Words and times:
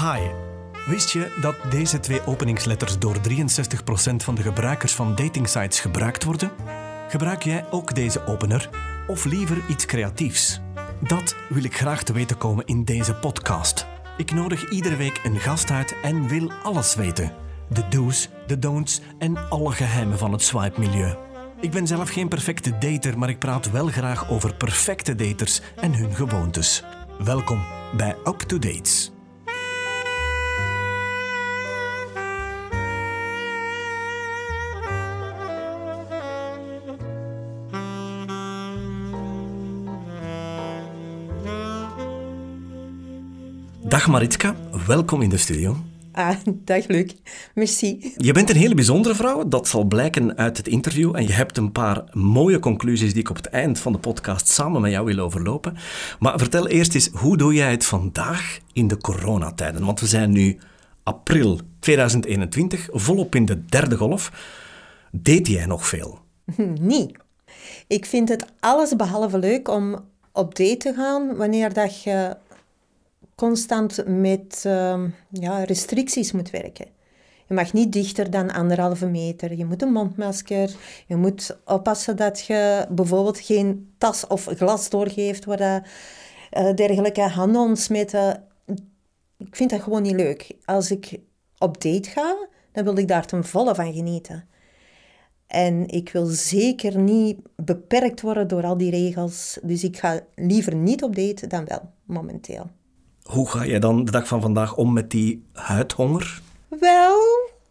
Hi. 0.00 0.20
Wist 0.86 1.10
je 1.10 1.36
dat 1.40 1.56
deze 1.70 2.00
twee 2.00 2.26
openingsletters 2.26 2.98
door 2.98 3.16
63% 3.16 4.16
van 4.16 4.34
de 4.34 4.42
gebruikers 4.42 4.92
van 4.92 5.14
datingsites 5.14 5.80
gebruikt 5.80 6.24
worden? 6.24 6.50
Gebruik 7.08 7.42
jij 7.42 7.64
ook 7.70 7.94
deze 7.94 8.26
opener 8.26 8.70
of 9.06 9.24
liever 9.24 9.56
iets 9.68 9.86
creatiefs? 9.86 10.60
Dat 11.00 11.36
wil 11.48 11.64
ik 11.64 11.76
graag 11.76 12.02
te 12.02 12.12
weten 12.12 12.38
komen 12.38 12.66
in 12.66 12.84
deze 12.84 13.14
podcast. 13.14 13.86
Ik 14.16 14.32
nodig 14.32 14.70
iedere 14.70 14.96
week 14.96 15.20
een 15.24 15.40
gast 15.40 15.70
uit 15.70 15.94
en 16.02 16.28
wil 16.28 16.52
alles 16.62 16.94
weten. 16.94 17.32
De 17.68 17.88
do's, 17.88 18.28
de 18.46 18.58
don'ts 18.58 19.00
en 19.18 19.48
alle 19.48 19.72
geheimen 19.72 20.18
van 20.18 20.32
het 20.32 20.42
swipe-milieu. 20.42 21.16
Ik 21.60 21.70
ben 21.70 21.86
zelf 21.86 22.10
geen 22.10 22.28
perfecte 22.28 22.78
dater, 22.78 23.18
maar 23.18 23.28
ik 23.28 23.38
praat 23.38 23.70
wel 23.70 23.86
graag 23.86 24.30
over 24.30 24.54
perfecte 24.54 25.14
daters 25.14 25.60
en 25.76 25.94
hun 25.94 26.14
gewoontes. 26.14 26.84
Welkom 27.18 27.64
bij 27.96 28.16
Up 28.24 28.38
to 28.38 28.58
Dates. 28.58 29.16
Dag 43.88 44.06
Maritska, 44.08 44.56
welkom 44.86 45.22
in 45.22 45.28
de 45.28 45.36
studio. 45.36 45.76
Ah, 46.12 46.36
dag 46.46 46.86
Luc. 46.86 47.14
Merci. 47.54 48.14
Je 48.16 48.32
bent 48.32 48.50
een 48.50 48.56
hele 48.56 48.74
bijzondere 48.74 49.14
vrouw, 49.14 49.48
dat 49.48 49.68
zal 49.68 49.84
blijken 49.84 50.36
uit 50.36 50.56
het 50.56 50.68
interview. 50.68 51.16
En 51.16 51.22
je 51.22 51.32
hebt 51.32 51.56
een 51.56 51.72
paar 51.72 52.04
mooie 52.12 52.58
conclusies 52.58 53.12
die 53.12 53.20
ik 53.20 53.30
op 53.30 53.36
het 53.36 53.46
eind 53.46 53.78
van 53.78 53.92
de 53.92 53.98
podcast 53.98 54.48
samen 54.48 54.80
met 54.80 54.90
jou 54.90 55.04
wil 55.04 55.18
overlopen. 55.18 55.76
Maar 56.18 56.38
vertel 56.38 56.68
eerst 56.68 56.94
eens, 56.94 57.08
hoe 57.12 57.36
doe 57.36 57.54
jij 57.54 57.70
het 57.70 57.84
vandaag 57.84 58.58
in 58.72 58.88
de 58.88 58.96
coronatijden? 58.96 59.84
Want 59.84 60.00
we 60.00 60.06
zijn 60.06 60.30
nu 60.30 60.58
april 61.02 61.60
2021, 61.78 62.88
volop 62.92 63.34
in 63.34 63.44
de 63.44 63.64
derde 63.64 63.96
golf. 63.96 64.32
Deed 65.10 65.46
jij 65.46 65.66
nog 65.66 65.86
veel? 65.86 66.18
Nee. 66.80 67.10
Ik 67.86 68.06
vind 68.06 68.28
het 68.28 68.46
alles 68.60 68.96
behalve 68.96 69.38
leuk 69.38 69.68
om 69.68 70.04
op 70.32 70.56
date 70.56 70.76
te 70.76 70.92
gaan 70.94 71.36
wanneer 71.36 71.72
dat 71.72 72.02
je 72.02 72.36
constant 73.38 74.04
met 74.06 74.62
ehm, 74.66 75.08
ja, 75.30 75.64
restricties 75.64 76.32
moet 76.32 76.50
werken. 76.50 76.86
Je 77.48 77.54
mag 77.54 77.72
niet 77.72 77.92
dichter 77.92 78.30
dan 78.30 78.50
anderhalve 78.52 79.06
meter. 79.06 79.56
Je 79.56 79.64
moet 79.64 79.82
een 79.82 79.92
mondmasker. 79.92 80.70
Je 81.06 81.16
moet 81.16 81.58
oppassen 81.64 82.16
dat 82.16 82.46
je 82.46 82.86
bijvoorbeeld 82.90 83.38
geen 83.38 83.94
tas 83.98 84.26
of 84.26 84.44
glas 84.44 84.90
doorgeeft 84.90 85.44
waar 85.44 85.90
eh, 86.50 86.74
dergelijke 86.74 87.20
handen 87.20 87.60
ontsmetten. 87.60 88.44
Ik 89.36 89.56
vind 89.56 89.70
dat 89.70 89.82
gewoon 89.82 90.02
niet 90.02 90.16
leuk. 90.16 90.56
Als 90.64 90.90
ik 90.90 91.18
op 91.58 91.82
date 91.82 92.08
ga, 92.08 92.48
dan 92.72 92.84
wil 92.84 92.98
ik 92.98 93.08
daar 93.08 93.26
ten 93.26 93.44
volle 93.44 93.74
van 93.74 93.92
genieten. 93.92 94.48
En 95.46 95.88
ik 95.88 96.10
wil 96.10 96.26
zeker 96.26 96.98
niet 96.98 97.38
beperkt 97.56 98.20
worden 98.20 98.48
door 98.48 98.64
al 98.64 98.76
die 98.76 98.90
regels. 98.90 99.58
Dus 99.62 99.84
ik 99.84 99.98
ga 99.98 100.20
liever 100.34 100.74
niet 100.74 101.02
op 101.02 101.16
date 101.16 101.46
dan 101.46 101.64
wel, 101.64 101.80
momenteel. 102.04 102.70
Hoe 103.28 103.48
ga 103.48 103.62
je 103.62 103.78
dan 103.78 104.04
de 104.04 104.10
dag 104.10 104.26
van 104.26 104.40
vandaag 104.40 104.76
om 104.76 104.92
met 104.92 105.10
die 105.10 105.44
huidhonger? 105.52 106.40
Wel, 106.68 107.18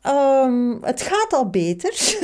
ehm, 0.01 0.71
het 0.81 1.01
gaat 1.01 1.33
al 1.33 1.49
beter. 1.49 2.17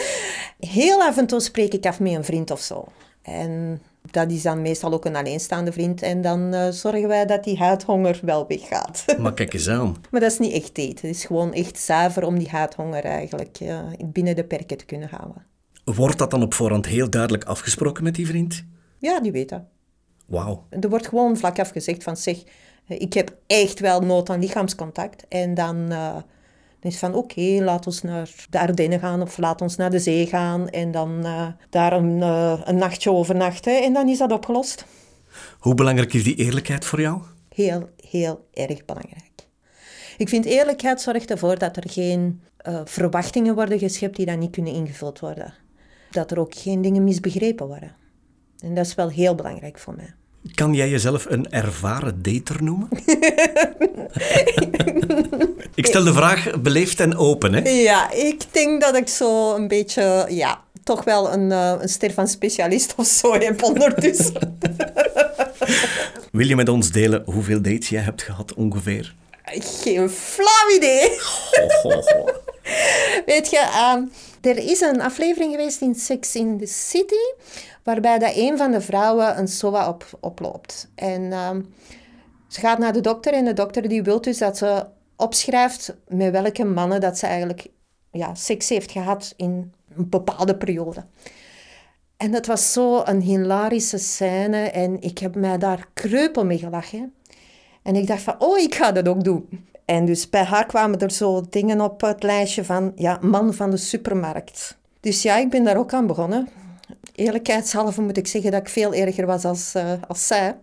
Heel 0.58 1.02
af 1.02 1.16
en 1.16 1.26
toe 1.26 1.40
spreek 1.40 1.74
ik 1.74 1.86
af 1.86 2.00
met 2.00 2.12
een 2.12 2.24
vriend 2.24 2.50
of 2.50 2.60
zo. 2.60 2.84
En 3.22 3.82
dat 4.10 4.30
is 4.30 4.42
dan 4.42 4.62
meestal 4.62 4.92
ook 4.92 5.04
een 5.04 5.16
alleenstaande 5.16 5.72
vriend. 5.72 6.02
En 6.02 6.20
dan 6.20 6.54
uh, 6.54 6.68
zorgen 6.68 7.08
wij 7.08 7.26
dat 7.26 7.44
die 7.44 7.58
huidhonger 7.58 8.20
wel 8.22 8.46
weggaat. 8.48 9.04
Maar 9.18 9.34
kijk 9.34 9.54
eens 9.54 9.68
aan. 9.68 9.96
maar 10.10 10.20
dat 10.20 10.32
is 10.32 10.38
niet 10.38 10.52
echt 10.52 10.78
eten. 10.78 11.08
Het 11.08 11.16
is 11.16 11.24
gewoon 11.24 11.52
echt 11.52 11.78
zuiver 11.78 12.24
om 12.24 12.38
die 12.38 12.48
huidhonger 12.48 13.04
eigenlijk 13.04 13.58
uh, 13.62 13.78
binnen 14.04 14.36
de 14.36 14.44
perken 14.44 14.76
te 14.76 14.84
kunnen 14.84 15.08
houden. 15.08 15.46
Wordt 15.84 16.18
dat 16.18 16.30
dan 16.30 16.42
op 16.42 16.54
voorhand 16.54 16.86
heel 16.86 17.10
duidelijk 17.10 17.44
afgesproken 17.44 18.04
met 18.04 18.14
die 18.14 18.26
vriend? 18.26 18.64
Ja, 18.98 19.20
die 19.20 19.32
weet 19.32 19.48
dat. 19.48 19.62
Wauw. 20.26 20.66
Er 20.80 20.88
wordt 20.88 21.08
gewoon 21.08 21.36
vlak 21.36 21.58
af 21.58 21.70
gezegd 21.70 22.02
van 22.02 22.16
zeg, 22.16 22.42
ik 22.98 23.12
heb 23.12 23.36
echt 23.46 23.80
wel 23.80 24.00
nood 24.00 24.30
aan 24.30 24.40
lichaamscontact. 24.40 25.24
En 25.28 25.54
dan, 25.54 25.76
uh, 25.76 26.14
dan 26.80 26.90
is 26.90 26.98
van 26.98 27.14
oké, 27.14 27.40
laat 27.40 27.86
ons 27.86 28.02
naar 28.02 28.30
de 28.50 28.58
Ardennen 28.58 29.00
gaan 29.00 29.22
of 29.22 29.38
laat 29.38 29.60
ons 29.60 29.76
naar 29.76 29.90
de 29.90 29.98
zee 29.98 30.26
gaan. 30.26 30.68
En 30.68 30.90
dan 30.90 31.26
uh, 31.26 31.46
daar 31.70 31.92
een, 31.92 32.18
uh, 32.18 32.60
een 32.64 32.76
nachtje 32.76 33.10
overnachten 33.10 33.82
en 33.82 33.92
dan 33.92 34.08
is 34.08 34.18
dat 34.18 34.32
opgelost. 34.32 34.84
Hoe 35.58 35.74
belangrijk 35.74 36.12
is 36.12 36.24
die 36.24 36.34
eerlijkheid 36.34 36.84
voor 36.84 37.00
jou? 37.00 37.20
Heel, 37.48 37.88
heel 38.08 38.48
erg 38.52 38.84
belangrijk. 38.84 39.48
Ik 40.16 40.28
vind 40.28 40.44
eerlijkheid 40.44 41.00
zorgt 41.00 41.30
ervoor 41.30 41.58
dat 41.58 41.76
er 41.76 41.90
geen 41.90 42.42
verwachtingen 42.84 43.54
worden 43.54 43.78
geschept 43.78 44.16
die 44.16 44.26
dan 44.26 44.38
niet 44.38 44.50
kunnen 44.50 44.72
ingevuld 44.72 45.18
worden. 45.18 45.54
Dat 46.10 46.30
er 46.30 46.38
ook 46.38 46.54
geen 46.54 46.82
dingen 46.82 47.04
misbegrepen 47.04 47.66
worden. 47.66 47.96
En 48.58 48.74
dat 48.74 48.86
is 48.86 48.94
wel 48.94 49.08
heel 49.08 49.34
belangrijk 49.34 49.78
voor 49.78 49.94
mij. 49.94 50.14
Kan 50.54 50.74
jij 50.74 50.88
jezelf 50.88 51.26
een 51.28 51.50
ervaren 51.50 52.22
dater 52.22 52.62
noemen? 52.62 52.88
ik 55.74 55.86
stel 55.86 56.04
de 56.04 56.12
vraag 56.12 56.60
beleefd 56.60 57.00
en 57.00 57.16
open, 57.16 57.52
hè? 57.52 57.70
Ja, 57.70 58.10
ik 58.10 58.42
denk 58.50 58.80
dat 58.80 58.96
ik 58.96 59.08
zo 59.08 59.54
een 59.54 59.68
beetje, 59.68 60.26
ja, 60.28 60.62
toch 60.84 61.04
wel 61.04 61.32
een, 61.32 61.50
uh, 61.50 61.74
een 61.80 61.88
ster 61.88 62.12
van 62.12 62.28
specialist 62.28 62.94
of 62.96 63.06
zo 63.06 63.32
heb 63.32 63.62
ondertussen. 63.62 64.58
Wil 66.32 66.46
je 66.46 66.56
met 66.56 66.68
ons 66.68 66.90
delen 66.90 67.22
hoeveel 67.24 67.62
dates 67.62 67.88
jij 67.88 68.02
hebt 68.02 68.22
gehad 68.22 68.54
ongeveer? 68.54 69.14
Geen 69.82 70.10
flauw 70.10 70.76
idee. 70.76 71.08
Weet 73.26 73.50
je, 73.50 73.58
uh, 73.58 74.02
er 74.40 74.56
is 74.56 74.80
een 74.80 75.00
aflevering 75.00 75.52
geweest 75.52 75.80
in 75.80 75.94
Sex 75.94 76.34
in 76.34 76.58
the 76.58 76.66
City 76.66 77.44
waarbij 77.82 78.18
dat 78.18 78.36
een 78.36 78.56
van 78.56 78.70
de 78.70 78.80
vrouwen 78.80 79.38
een 79.38 79.48
SOA 79.48 79.88
op, 79.88 80.06
oploopt. 80.20 80.90
En 80.94 81.22
uh, 81.22 81.50
ze 82.48 82.60
gaat 82.60 82.78
naar 82.78 82.92
de 82.92 83.00
dokter 83.00 83.32
en 83.32 83.44
de 83.44 83.52
dokter 83.52 83.88
die 83.88 84.02
wil 84.02 84.20
dus 84.20 84.38
dat 84.38 84.58
ze 84.58 84.86
opschrijft 85.16 85.96
met 86.08 86.30
welke 86.30 86.64
mannen 86.64 87.00
dat 87.00 87.18
ze 87.18 87.26
eigenlijk 87.26 87.66
ja, 88.10 88.34
seks 88.34 88.68
heeft 88.68 88.90
gehad 88.90 89.34
in 89.36 89.72
een 89.96 90.08
bepaalde 90.08 90.56
periode. 90.56 91.04
En 92.16 92.30
dat 92.30 92.46
was 92.46 92.72
zo 92.72 93.02
een 93.04 93.20
hilarische 93.20 93.98
scène 93.98 94.70
en 94.70 95.00
ik 95.00 95.18
heb 95.18 95.34
mij 95.34 95.58
daar 95.58 95.88
kreupel 95.94 96.44
mee 96.44 96.58
gelachen. 96.58 97.14
En 97.82 97.96
ik 97.96 98.06
dacht 98.06 98.22
van, 98.22 98.34
oh, 98.38 98.58
ik 98.58 98.74
ga 98.74 98.92
dat 98.92 99.08
ook 99.08 99.24
doen. 99.24 99.68
En 99.90 100.04
dus 100.04 100.28
bij 100.28 100.44
haar 100.44 100.66
kwamen 100.66 100.98
er 100.98 101.10
zo 101.10 101.42
dingen 101.50 101.80
op 101.80 102.00
het 102.00 102.22
lijstje 102.22 102.64
van, 102.64 102.92
ja, 102.96 103.18
man 103.22 103.54
van 103.54 103.70
de 103.70 103.76
supermarkt. 103.76 104.76
Dus 105.00 105.22
ja, 105.22 105.36
ik 105.36 105.50
ben 105.50 105.64
daar 105.64 105.76
ook 105.76 105.92
aan 105.92 106.06
begonnen 106.06 106.48
eerlijkheidshalve 107.20 108.00
moet 108.00 108.16
ik 108.16 108.26
zeggen 108.26 108.50
dat 108.50 108.60
ik 108.60 108.68
veel 108.68 108.94
erger 108.94 109.26
was 109.26 109.44
als, 109.44 109.72
uh, 109.76 109.92
als 110.08 110.26
zij. 110.26 110.56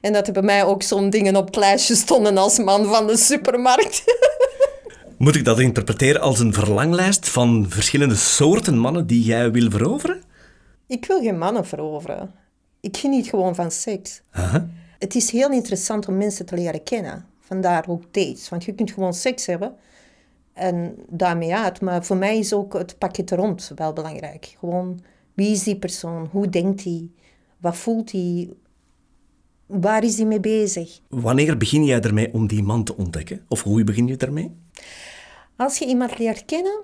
En 0.00 0.12
dat 0.12 0.26
er 0.26 0.32
bij 0.32 0.42
mij 0.42 0.64
ook 0.64 0.82
zo'n 0.82 1.10
dingen 1.10 1.36
op 1.36 1.46
het 1.46 1.56
lijstje 1.56 1.94
stonden 1.94 2.38
als 2.38 2.58
man 2.58 2.84
van 2.86 3.06
de 3.06 3.16
supermarkt. 3.16 4.04
Moet 5.18 5.36
ik 5.36 5.44
dat 5.44 5.60
interpreteren 5.60 6.20
als 6.20 6.38
een 6.38 6.52
verlanglijst 6.52 7.28
van 7.28 7.66
verschillende 7.68 8.14
soorten 8.14 8.78
mannen 8.78 9.06
die 9.06 9.22
jij 9.22 9.50
wil 9.50 9.70
veroveren? 9.70 10.22
Ik 10.86 11.06
wil 11.06 11.20
geen 11.20 11.38
mannen 11.38 11.66
veroveren. 11.66 12.34
Ik 12.80 12.96
geniet 12.96 13.28
gewoon 13.28 13.54
van 13.54 13.70
seks. 13.70 14.22
Aha. 14.30 14.68
Het 14.98 15.14
is 15.14 15.30
heel 15.30 15.50
interessant 15.50 16.08
om 16.08 16.16
mensen 16.16 16.46
te 16.46 16.54
leren 16.54 16.82
kennen. 16.82 17.24
Vandaar 17.46 17.84
ook 17.88 18.02
dates. 18.02 18.48
Want 18.48 18.64
je 18.64 18.74
kunt 18.74 18.92
gewoon 18.92 19.14
seks 19.14 19.46
hebben 19.46 19.74
en 20.52 20.94
daarmee 21.08 21.54
uit. 21.54 21.80
Maar 21.80 22.04
voor 22.04 22.16
mij 22.16 22.38
is 22.38 22.52
ook 22.52 22.72
het 22.72 22.98
pakket 22.98 23.30
rond 23.30 23.72
wel 23.74 23.92
belangrijk. 23.92 24.54
Gewoon 24.58 25.00
wie 25.34 25.50
is 25.50 25.62
die 25.62 25.78
persoon? 25.78 26.28
Hoe 26.30 26.48
denkt 26.48 26.84
hij? 26.84 27.08
Wat 27.58 27.76
voelt 27.76 28.12
hij? 28.12 28.50
Waar 29.66 30.04
is 30.04 30.16
hij 30.16 30.26
mee 30.26 30.40
bezig? 30.40 31.00
Wanneer 31.08 31.56
begin 31.56 31.84
jij 31.84 32.00
ermee 32.00 32.32
om 32.32 32.46
die 32.46 32.62
man 32.62 32.84
te 32.84 32.96
ontdekken? 32.96 33.44
Of 33.48 33.62
hoe 33.62 33.84
begin 33.84 34.06
je 34.06 34.16
ermee? 34.16 34.56
Als 35.56 35.78
je 35.78 35.86
iemand 35.86 36.18
leert 36.18 36.44
kennen, 36.44 36.82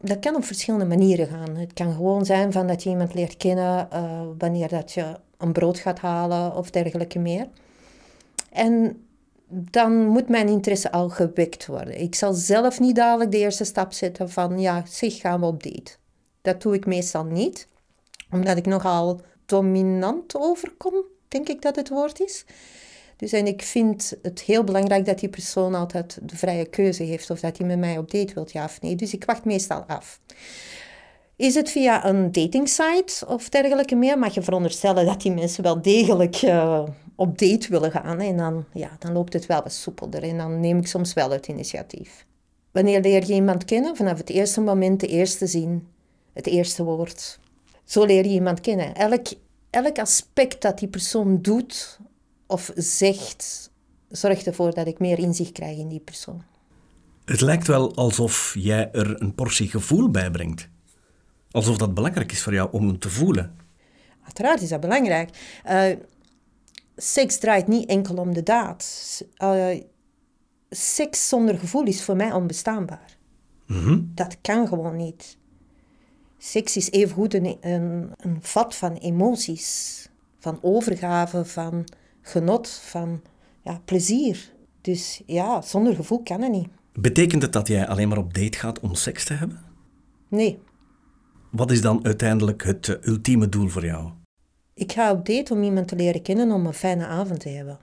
dat 0.00 0.18
kan 0.18 0.34
op 0.34 0.44
verschillende 0.44 0.84
manieren 0.84 1.26
gaan. 1.26 1.56
Het 1.56 1.72
kan 1.72 1.92
gewoon 1.92 2.24
zijn 2.24 2.52
van 2.52 2.66
dat 2.66 2.82
je 2.82 2.90
iemand 2.90 3.14
leert 3.14 3.36
kennen 3.36 3.88
uh, 3.92 4.22
wanneer 4.38 4.68
dat 4.68 4.92
je 4.92 5.16
een 5.38 5.52
brood 5.52 5.78
gaat 5.78 5.98
halen 5.98 6.56
of 6.56 6.70
dergelijke 6.70 7.18
meer. 7.18 7.48
En 8.50 9.02
dan 9.54 10.06
moet 10.06 10.28
mijn 10.28 10.48
interesse 10.48 10.92
al 10.92 11.08
gewekt 11.08 11.66
worden. 11.66 12.00
Ik 12.00 12.14
zal 12.14 12.32
zelf 12.32 12.80
niet 12.80 12.96
dadelijk 12.96 13.30
de 13.30 13.38
eerste 13.38 13.64
stap 13.64 13.92
zetten 13.92 14.30
van 14.30 14.60
ja, 14.60 14.82
zeg 14.86 15.16
gaan 15.16 15.40
we 15.40 15.46
op 15.46 15.62
date. 15.62 15.92
Dat 16.42 16.62
doe 16.62 16.74
ik 16.74 16.86
meestal 16.86 17.24
niet 17.24 17.70
omdat 18.30 18.56
ik 18.56 18.66
nogal 18.66 19.20
dominant 19.46 20.36
overkom, 20.36 20.94
denk 21.28 21.48
ik 21.48 21.62
dat 21.62 21.76
het 21.76 21.88
woord 21.88 22.20
is. 22.20 22.44
Dus 23.16 23.32
en 23.32 23.46
ik 23.46 23.62
vind 23.62 24.12
het 24.22 24.40
heel 24.40 24.64
belangrijk 24.64 25.04
dat 25.04 25.18
die 25.18 25.28
persoon 25.28 25.74
altijd 25.74 26.18
de 26.22 26.36
vrije 26.36 26.66
keuze 26.66 27.02
heeft 27.02 27.30
of 27.30 27.40
dat 27.40 27.58
hij 27.58 27.66
met 27.66 27.78
mij 27.78 27.98
op 27.98 28.10
date 28.10 28.34
wilt, 28.34 28.52
ja 28.52 28.64
of 28.64 28.80
nee. 28.80 28.96
Dus 28.96 29.12
ik 29.12 29.24
wacht 29.24 29.44
meestal 29.44 29.84
af. 29.86 30.20
Is 31.36 31.54
het 31.54 31.70
via 31.70 32.06
een 32.06 32.32
datingsite 32.32 33.26
of 33.26 33.48
dergelijke 33.48 33.94
meer, 33.94 34.18
mag 34.18 34.34
je 34.34 34.42
veronderstellen 34.42 35.06
dat 35.06 35.22
die 35.22 35.32
mensen 35.32 35.62
wel 35.62 35.82
degelijk 35.82 36.42
uh, 36.42 36.82
op 37.16 37.38
date 37.38 37.68
willen 37.68 37.90
gaan. 37.90 38.20
En 38.20 38.36
dan, 38.36 38.64
ja, 38.72 38.96
dan 38.98 39.12
loopt 39.12 39.32
het 39.32 39.46
wel 39.46 39.62
wat 39.62 39.72
soepelder 39.72 40.22
en 40.22 40.36
dan 40.36 40.60
neem 40.60 40.78
ik 40.78 40.86
soms 40.86 41.12
wel 41.12 41.30
het 41.30 41.46
initiatief. 41.46 42.26
Wanneer 42.70 43.00
leer 43.00 43.26
je 43.26 43.34
iemand 43.34 43.64
kennen? 43.64 43.96
Vanaf 43.96 44.18
het 44.18 44.30
eerste 44.30 44.60
moment, 44.60 45.00
de 45.00 45.06
eerste 45.06 45.46
zin, 45.46 45.88
het 46.32 46.46
eerste 46.46 46.84
woord. 46.84 47.38
Zo 47.84 48.04
leer 48.04 48.24
je 48.24 48.32
iemand 48.32 48.60
kennen. 48.60 48.94
Elk, 48.94 49.26
elk 49.70 49.98
aspect 49.98 50.62
dat 50.62 50.78
die 50.78 50.88
persoon 50.88 51.42
doet 51.42 51.98
of 52.46 52.72
zegt, 52.74 53.70
zorgt 54.08 54.46
ervoor 54.46 54.74
dat 54.74 54.86
ik 54.86 54.98
meer 54.98 55.18
inzicht 55.18 55.52
krijg 55.52 55.78
in 55.78 55.88
die 55.88 56.00
persoon. 56.00 56.42
Het 57.24 57.40
lijkt 57.40 57.66
wel 57.66 57.94
alsof 57.94 58.54
jij 58.58 58.90
er 58.92 59.22
een 59.22 59.34
portie 59.34 59.68
gevoel 59.68 60.10
bij 60.10 60.30
brengt. 60.30 60.68
Alsof 61.50 61.76
dat 61.76 61.94
belangrijk 61.94 62.32
is 62.32 62.42
voor 62.42 62.54
jou 62.54 62.68
om 62.72 62.98
te 62.98 63.10
voelen. 63.10 63.56
Uiteraard 64.24 64.62
is 64.62 64.68
dat 64.68 64.80
belangrijk. 64.80 65.60
Uh, 65.66 65.88
seks 67.02 67.38
draait 67.38 67.66
niet 67.66 67.88
enkel 67.88 68.16
om 68.16 68.34
de 68.34 68.42
daad. 68.42 68.86
Uh, 69.42 69.80
seks 70.70 71.28
zonder 71.28 71.58
gevoel 71.58 71.84
is 71.84 72.02
voor 72.02 72.16
mij 72.16 72.32
onbestaanbaar. 72.32 73.16
Mhm. 73.66 74.00
Dat 74.14 74.36
kan 74.40 74.68
gewoon 74.68 74.96
niet. 74.96 75.36
Seks 76.38 76.76
is 76.76 76.90
evengoed 76.90 77.34
een, 77.34 77.56
een, 77.60 78.10
een 78.16 78.38
vat 78.40 78.74
van 78.74 78.96
emoties, 78.96 80.08
van 80.38 80.58
overgave, 80.62 81.44
van 81.44 81.84
genot, 82.20 82.68
van 82.68 83.22
ja, 83.62 83.80
plezier. 83.84 84.52
Dus 84.80 85.22
ja, 85.26 85.62
zonder 85.62 85.94
gevoel 85.94 86.22
kan 86.22 86.42
het 86.42 86.52
niet. 86.52 86.68
Betekent 86.92 87.42
het 87.42 87.52
dat 87.52 87.68
jij 87.68 87.88
alleen 87.88 88.08
maar 88.08 88.18
op 88.18 88.34
date 88.34 88.58
gaat 88.58 88.80
om 88.80 88.94
seks 88.94 89.24
te 89.24 89.32
hebben? 89.32 89.60
Nee. 90.28 90.58
Wat 91.50 91.70
is 91.70 91.80
dan 91.80 92.04
uiteindelijk 92.04 92.64
het 92.64 92.88
uh, 92.88 92.96
ultieme 93.00 93.48
doel 93.48 93.68
voor 93.68 93.84
jou? 93.84 94.10
Ik 94.74 94.92
ga 94.92 95.12
op 95.12 95.26
date 95.26 95.52
om 95.52 95.62
iemand 95.62 95.88
te 95.88 95.96
leren 95.96 96.22
kennen 96.22 96.52
om 96.52 96.66
een 96.66 96.74
fijne 96.74 97.06
avond 97.06 97.40
te 97.40 97.48
hebben. 97.48 97.78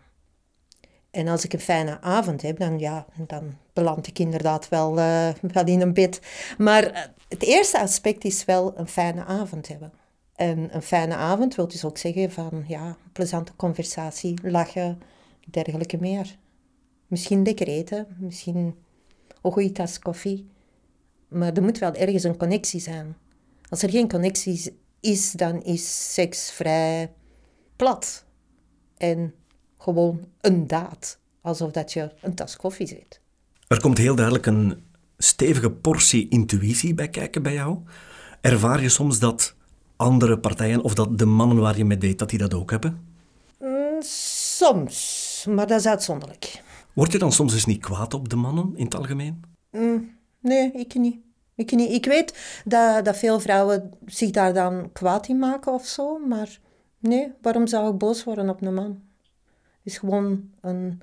En 1.12 1.28
als 1.28 1.44
ik 1.44 1.54
een 1.54 1.60
fijne 1.60 2.02
avond 2.02 2.42
heb, 2.42 2.60
dan, 2.60 2.80
ja, 2.80 3.06
dan 3.28 3.58
beland 3.74 4.08
ik 4.08 4.20
inderdaad 4.20 4.70
wel, 4.70 4.98
uh, 4.98 5.30
wel 5.42 5.66
in 5.66 5.82
een 5.82 5.94
bed. 5.94 6.22
Maar 6.58 6.92
uh, 6.92 7.00
het 7.28 7.44
eerste 7.44 7.80
aspect 7.80 8.24
is 8.24 8.46
wel 8.46 8.78
een 8.78 8.88
fijne 8.88 9.26
avond 9.26 9.68
hebben. 9.68 9.92
En 10.36 10.76
een 10.76 10.82
fijne 10.82 11.16
avond 11.16 11.56
wil 11.56 11.68
dus 11.68 11.86
ook 11.86 11.98
zeggen 11.98 12.32
van 12.32 12.64
ja, 12.68 12.98
plezante 13.12 13.56
conversatie, 13.56 14.40
lachen, 14.44 15.02
dergelijke 15.52 15.98
meer. 16.00 16.38
Misschien 17.08 17.44
lekker 17.44 17.68
eten, 17.68 18.08
misschien 18.20 18.56
een 18.56 18.76
goede 19.52 19.72
tas 19.72 20.00
koffie. 20.00 20.50
Maar 21.28 21.54
er 21.54 21.64
moet 21.64 21.78
wel 21.78 21.94
ergens 21.94 22.24
een 22.24 22.38
connectie 22.38 22.80
zijn. 22.80 23.18
Als 23.70 23.82
er 23.82 23.90
geen 23.90 24.10
connectie 24.10 24.80
is, 25.00 25.32
dan 25.32 25.62
is 25.62 26.14
seks 26.14 26.52
vrij 26.52 27.14
plat. 27.76 28.26
En 28.98 29.34
gewoon 29.78 30.26
een 30.42 30.68
daad. 30.68 31.20
Alsof 31.42 31.72
dat 31.72 31.94
je 31.94 32.12
een 32.22 32.36
tas 32.36 32.56
koffie 32.56 32.88
zit. 32.88 33.22
Er 33.68 33.82
komt 33.82 33.98
heel 33.98 34.16
duidelijk 34.16 34.46
een 34.46 34.84
stevige 35.18 35.72
portie 35.72 36.30
intuïtie 36.30 36.94
bij 36.94 37.10
kijken 37.10 37.44
bij 37.44 37.54
jou. 37.54 37.78
Ervaar 38.42 38.82
je 38.82 38.90
soms 38.90 39.20
dat 39.20 39.56
andere 39.96 40.40
partijen 40.40 40.82
of 40.82 40.94
dat 40.94 41.18
de 41.18 41.26
mannen 41.26 41.58
waar 41.58 41.78
je 41.78 41.86
mee 41.86 41.98
date, 41.98 42.16
dat 42.16 42.30
die 42.30 42.40
dat 42.40 42.54
ook 42.54 42.72
hebben? 42.72 43.08
Mm, 43.60 44.02
soms, 44.58 45.46
maar 45.50 45.68
dat 45.68 45.80
is 45.80 45.86
uitzonderlijk. 45.86 46.64
Word 46.94 47.12
je 47.12 47.18
dan 47.18 47.32
soms 47.32 47.54
eens 47.54 47.66
niet 47.66 47.82
kwaad 47.82 48.14
op 48.14 48.30
de 48.30 48.36
mannen 48.36 48.72
in 48.76 48.84
het 48.84 48.96
algemeen? 48.96 49.42
Mm, 49.72 50.16
nee, 50.40 50.72
ik 50.72 50.94
niet. 50.94 51.18
Ik, 51.60 51.72
niet. 51.72 51.92
ik 51.92 52.06
weet 52.06 52.62
dat, 52.66 53.06
dat 53.06 53.18
veel 53.18 53.40
vrouwen 53.40 53.92
zich 54.06 54.32
daar 54.32 54.54
dan 54.54 54.90
kwaad 54.94 55.28
in 55.28 55.40
maken 55.40 55.74
of 55.74 55.86
zo, 55.86 56.18
maar 56.18 56.60
nee, 57.00 57.32
waarom 57.42 57.68
zou 57.68 57.92
ik 57.92 57.98
boos 57.98 58.24
worden 58.24 58.50
op 58.50 58.62
een 58.62 58.74
man? 58.74 59.02
Het 59.56 59.94
is 59.94 59.98
gewoon 59.98 60.50
een 60.62 61.02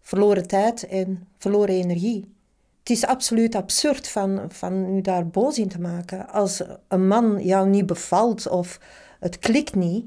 verloren 0.00 0.46
tijd 0.46 0.86
en 0.86 1.26
verloren 1.38 1.74
energie. 1.74 2.34
Het 2.78 2.90
is 2.90 3.06
absoluut 3.06 3.54
absurd 3.54 4.08
van, 4.08 4.40
van 4.48 4.96
u 4.96 5.00
daar 5.00 5.28
boos 5.28 5.58
in 5.58 5.68
te 5.68 5.80
maken. 5.80 6.28
Als 6.28 6.62
een 6.88 7.06
man 7.06 7.44
jou 7.44 7.68
niet 7.68 7.86
bevalt 7.86 8.48
of 8.48 8.80
het 9.18 9.38
klikt 9.38 9.74
niet, 9.74 10.04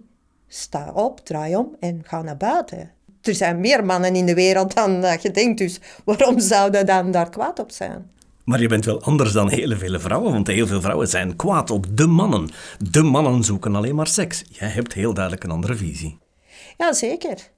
sta 0.47 0.91
op, 0.93 1.19
draai 1.19 1.55
om 1.55 1.75
en 1.79 2.01
ga 2.03 2.21
naar 2.21 2.37
buiten. 2.37 2.91
Er 3.21 3.35
zijn 3.35 3.59
meer 3.59 3.85
mannen 3.85 4.15
in 4.15 4.25
de 4.25 4.35
wereld 4.35 4.75
dan 4.75 5.01
dat 5.01 5.21
je 5.21 5.31
denkt, 5.31 5.57
dus 5.57 5.79
waarom 6.05 6.39
zouden 6.39 6.85
dan 6.85 7.11
daar 7.11 7.29
kwaad 7.29 7.59
op 7.59 7.71
zijn? 7.71 8.11
Maar 8.43 8.61
je 8.61 8.67
bent 8.67 8.85
wel 8.85 9.01
anders 9.01 9.31
dan 9.31 9.49
hele 9.49 9.77
vele 9.77 9.99
vrouwen, 9.99 10.31
want 10.31 10.47
heel 10.47 10.67
veel 10.67 10.81
vrouwen 10.81 11.07
zijn 11.07 11.35
kwaad 11.35 11.69
op 11.69 11.97
de 11.97 12.07
mannen. 12.07 12.49
De 12.89 13.01
mannen 13.01 13.43
zoeken 13.43 13.75
alleen 13.75 13.95
maar 13.95 14.07
seks. 14.07 14.43
Jij 14.49 14.67
hebt 14.67 14.93
heel 14.93 15.13
duidelijk 15.13 15.43
een 15.43 15.51
andere 15.51 15.75
visie. 15.75 16.17
Ja, 16.77 16.93
zeker. 16.93 17.51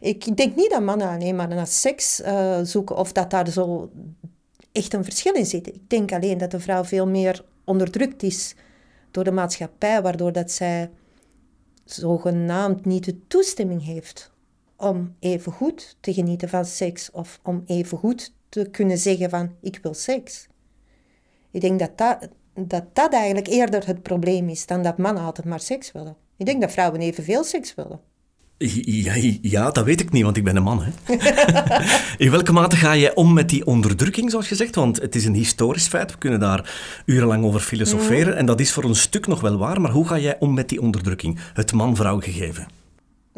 Ik 0.00 0.36
denk 0.36 0.56
niet 0.56 0.70
dat 0.70 0.82
mannen 0.82 1.08
alleen 1.08 1.36
maar 1.36 1.48
naar 1.48 1.66
seks 1.66 2.20
uh, 2.20 2.58
zoeken 2.62 2.96
of 2.96 3.12
dat 3.12 3.30
daar 3.30 3.50
zo 3.50 3.90
echt 4.72 4.94
een 4.94 5.04
verschil 5.04 5.32
in 5.32 5.46
zit. 5.46 5.66
Ik 5.66 5.90
denk 5.90 6.12
alleen 6.12 6.38
dat 6.38 6.50
de 6.50 6.60
vrouw 6.60 6.84
veel 6.84 7.06
meer 7.06 7.44
onderdrukt 7.64 8.22
is 8.22 8.54
door 9.10 9.24
de 9.24 9.32
maatschappij, 9.32 10.02
waardoor 10.02 10.32
dat 10.32 10.50
zij 10.50 10.90
zogenaamd 11.84 12.84
niet 12.84 13.04
de 13.04 13.26
toestemming 13.26 13.84
heeft 13.84 14.30
om 14.76 15.14
even 15.18 15.52
goed 15.52 15.96
te 16.00 16.14
genieten 16.14 16.48
van 16.48 16.64
seks 16.64 17.10
of 17.10 17.40
om 17.42 17.62
even 17.66 17.98
goed 17.98 18.32
te 18.62 18.70
kunnen 18.70 18.98
zeggen 18.98 19.30
van 19.30 19.50
ik 19.62 19.78
wil 19.82 19.94
seks. 19.94 20.46
Ik 21.50 21.60
denk 21.60 21.78
dat 21.78 21.98
dat, 21.98 22.28
dat 22.54 22.84
dat 22.92 23.12
eigenlijk 23.12 23.46
eerder 23.46 23.86
het 23.86 24.02
probleem 24.02 24.48
is 24.48 24.66
dan 24.66 24.82
dat 24.82 24.98
mannen 24.98 25.24
altijd 25.24 25.46
maar 25.46 25.60
seks 25.60 25.92
willen. 25.92 26.16
Ik 26.36 26.46
denk 26.46 26.60
dat 26.60 26.72
vrouwen 26.72 27.00
evenveel 27.00 27.44
seks 27.44 27.74
willen. 27.74 28.00
Ja, 28.58 29.12
ja, 29.40 29.70
dat 29.70 29.84
weet 29.84 30.00
ik 30.00 30.12
niet, 30.12 30.22
want 30.22 30.36
ik 30.36 30.44
ben 30.44 30.56
een 30.56 30.62
man. 30.62 30.82
Hè. 30.82 31.14
In 32.24 32.30
welke 32.30 32.52
mate 32.52 32.76
ga 32.76 32.96
jij 32.96 33.14
om 33.14 33.32
met 33.32 33.48
die 33.48 33.66
onderdrukking, 33.66 34.30
zoals 34.30 34.48
je 34.48 34.54
zegt? 34.54 34.74
Want 34.74 35.00
het 35.00 35.14
is 35.14 35.24
een 35.24 35.34
historisch 35.34 35.86
feit, 35.86 36.12
we 36.12 36.18
kunnen 36.18 36.40
daar 36.40 36.74
urenlang 37.04 37.44
over 37.44 37.60
filosoferen. 37.60 38.32
Mm. 38.32 38.38
En 38.38 38.46
dat 38.46 38.60
is 38.60 38.72
voor 38.72 38.84
een 38.84 38.94
stuk 38.94 39.26
nog 39.26 39.40
wel 39.40 39.58
waar, 39.58 39.80
maar 39.80 39.90
hoe 39.90 40.06
ga 40.06 40.18
jij 40.18 40.36
om 40.38 40.54
met 40.54 40.68
die 40.68 40.80
onderdrukking? 40.80 41.38
Het 41.54 41.72
man-vrouw 41.72 42.20
gegeven. 42.20 42.66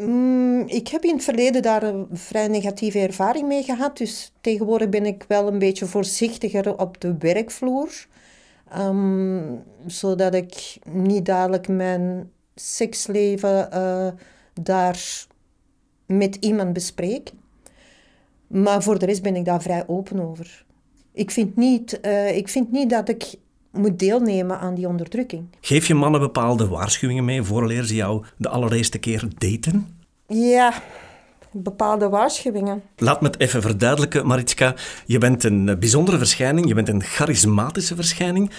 Mm, 0.00 0.62
ik 0.66 0.88
heb 0.88 1.04
in 1.04 1.14
het 1.14 1.24
verleden 1.24 1.62
daar 1.62 1.82
een 1.82 2.06
vrij 2.12 2.48
negatieve 2.48 2.98
ervaring 2.98 3.48
mee 3.48 3.62
gehad. 3.62 3.96
Dus 3.96 4.32
tegenwoordig 4.40 4.88
ben 4.88 5.06
ik 5.06 5.24
wel 5.28 5.46
een 5.48 5.58
beetje 5.58 5.86
voorzichtiger 5.86 6.78
op 6.78 7.00
de 7.00 7.16
werkvloer. 7.18 8.06
Um, 8.76 9.62
zodat 9.86 10.34
ik 10.34 10.78
niet 10.90 11.26
dadelijk 11.26 11.68
mijn 11.68 12.30
seksleven 12.54 13.68
uh, 13.74 14.08
daar 14.62 15.26
met 16.06 16.36
iemand 16.40 16.72
bespreek. 16.72 17.32
Maar 18.46 18.82
voor 18.82 18.98
de 18.98 19.06
rest 19.06 19.22
ben 19.22 19.36
ik 19.36 19.44
daar 19.44 19.62
vrij 19.62 19.84
open 19.86 20.20
over. 20.20 20.64
Ik 21.12 21.30
vind 21.30 21.56
niet, 21.56 21.98
uh, 22.02 22.36
ik 22.36 22.48
vind 22.48 22.70
niet 22.70 22.90
dat 22.90 23.08
ik 23.08 23.34
moet 23.78 23.98
deelnemen 23.98 24.58
aan 24.58 24.74
die 24.74 24.88
onderdrukking. 24.88 25.46
Geef 25.60 25.86
je 25.86 25.94
mannen 25.94 26.20
bepaalde 26.20 26.68
waarschuwingen 26.68 27.24
mee 27.24 27.42
vooraleer 27.42 27.84
ze 27.84 27.94
jou 27.94 28.24
de 28.36 28.48
allereerste 28.48 28.98
keer 28.98 29.28
daten? 29.38 29.96
Ja, 30.26 30.82
bepaalde 31.52 32.08
waarschuwingen. 32.08 32.82
Laat 32.96 33.20
me 33.20 33.26
het 33.26 33.40
even 33.40 33.62
verduidelijken, 33.62 34.26
Maritska. 34.26 34.74
Je 35.06 35.18
bent 35.18 35.44
een 35.44 35.76
bijzondere 35.78 36.18
verschijning, 36.18 36.68
je 36.68 36.74
bent 36.74 36.88
een 36.88 37.02
charismatische 37.02 37.94
verschijning. 37.94 38.50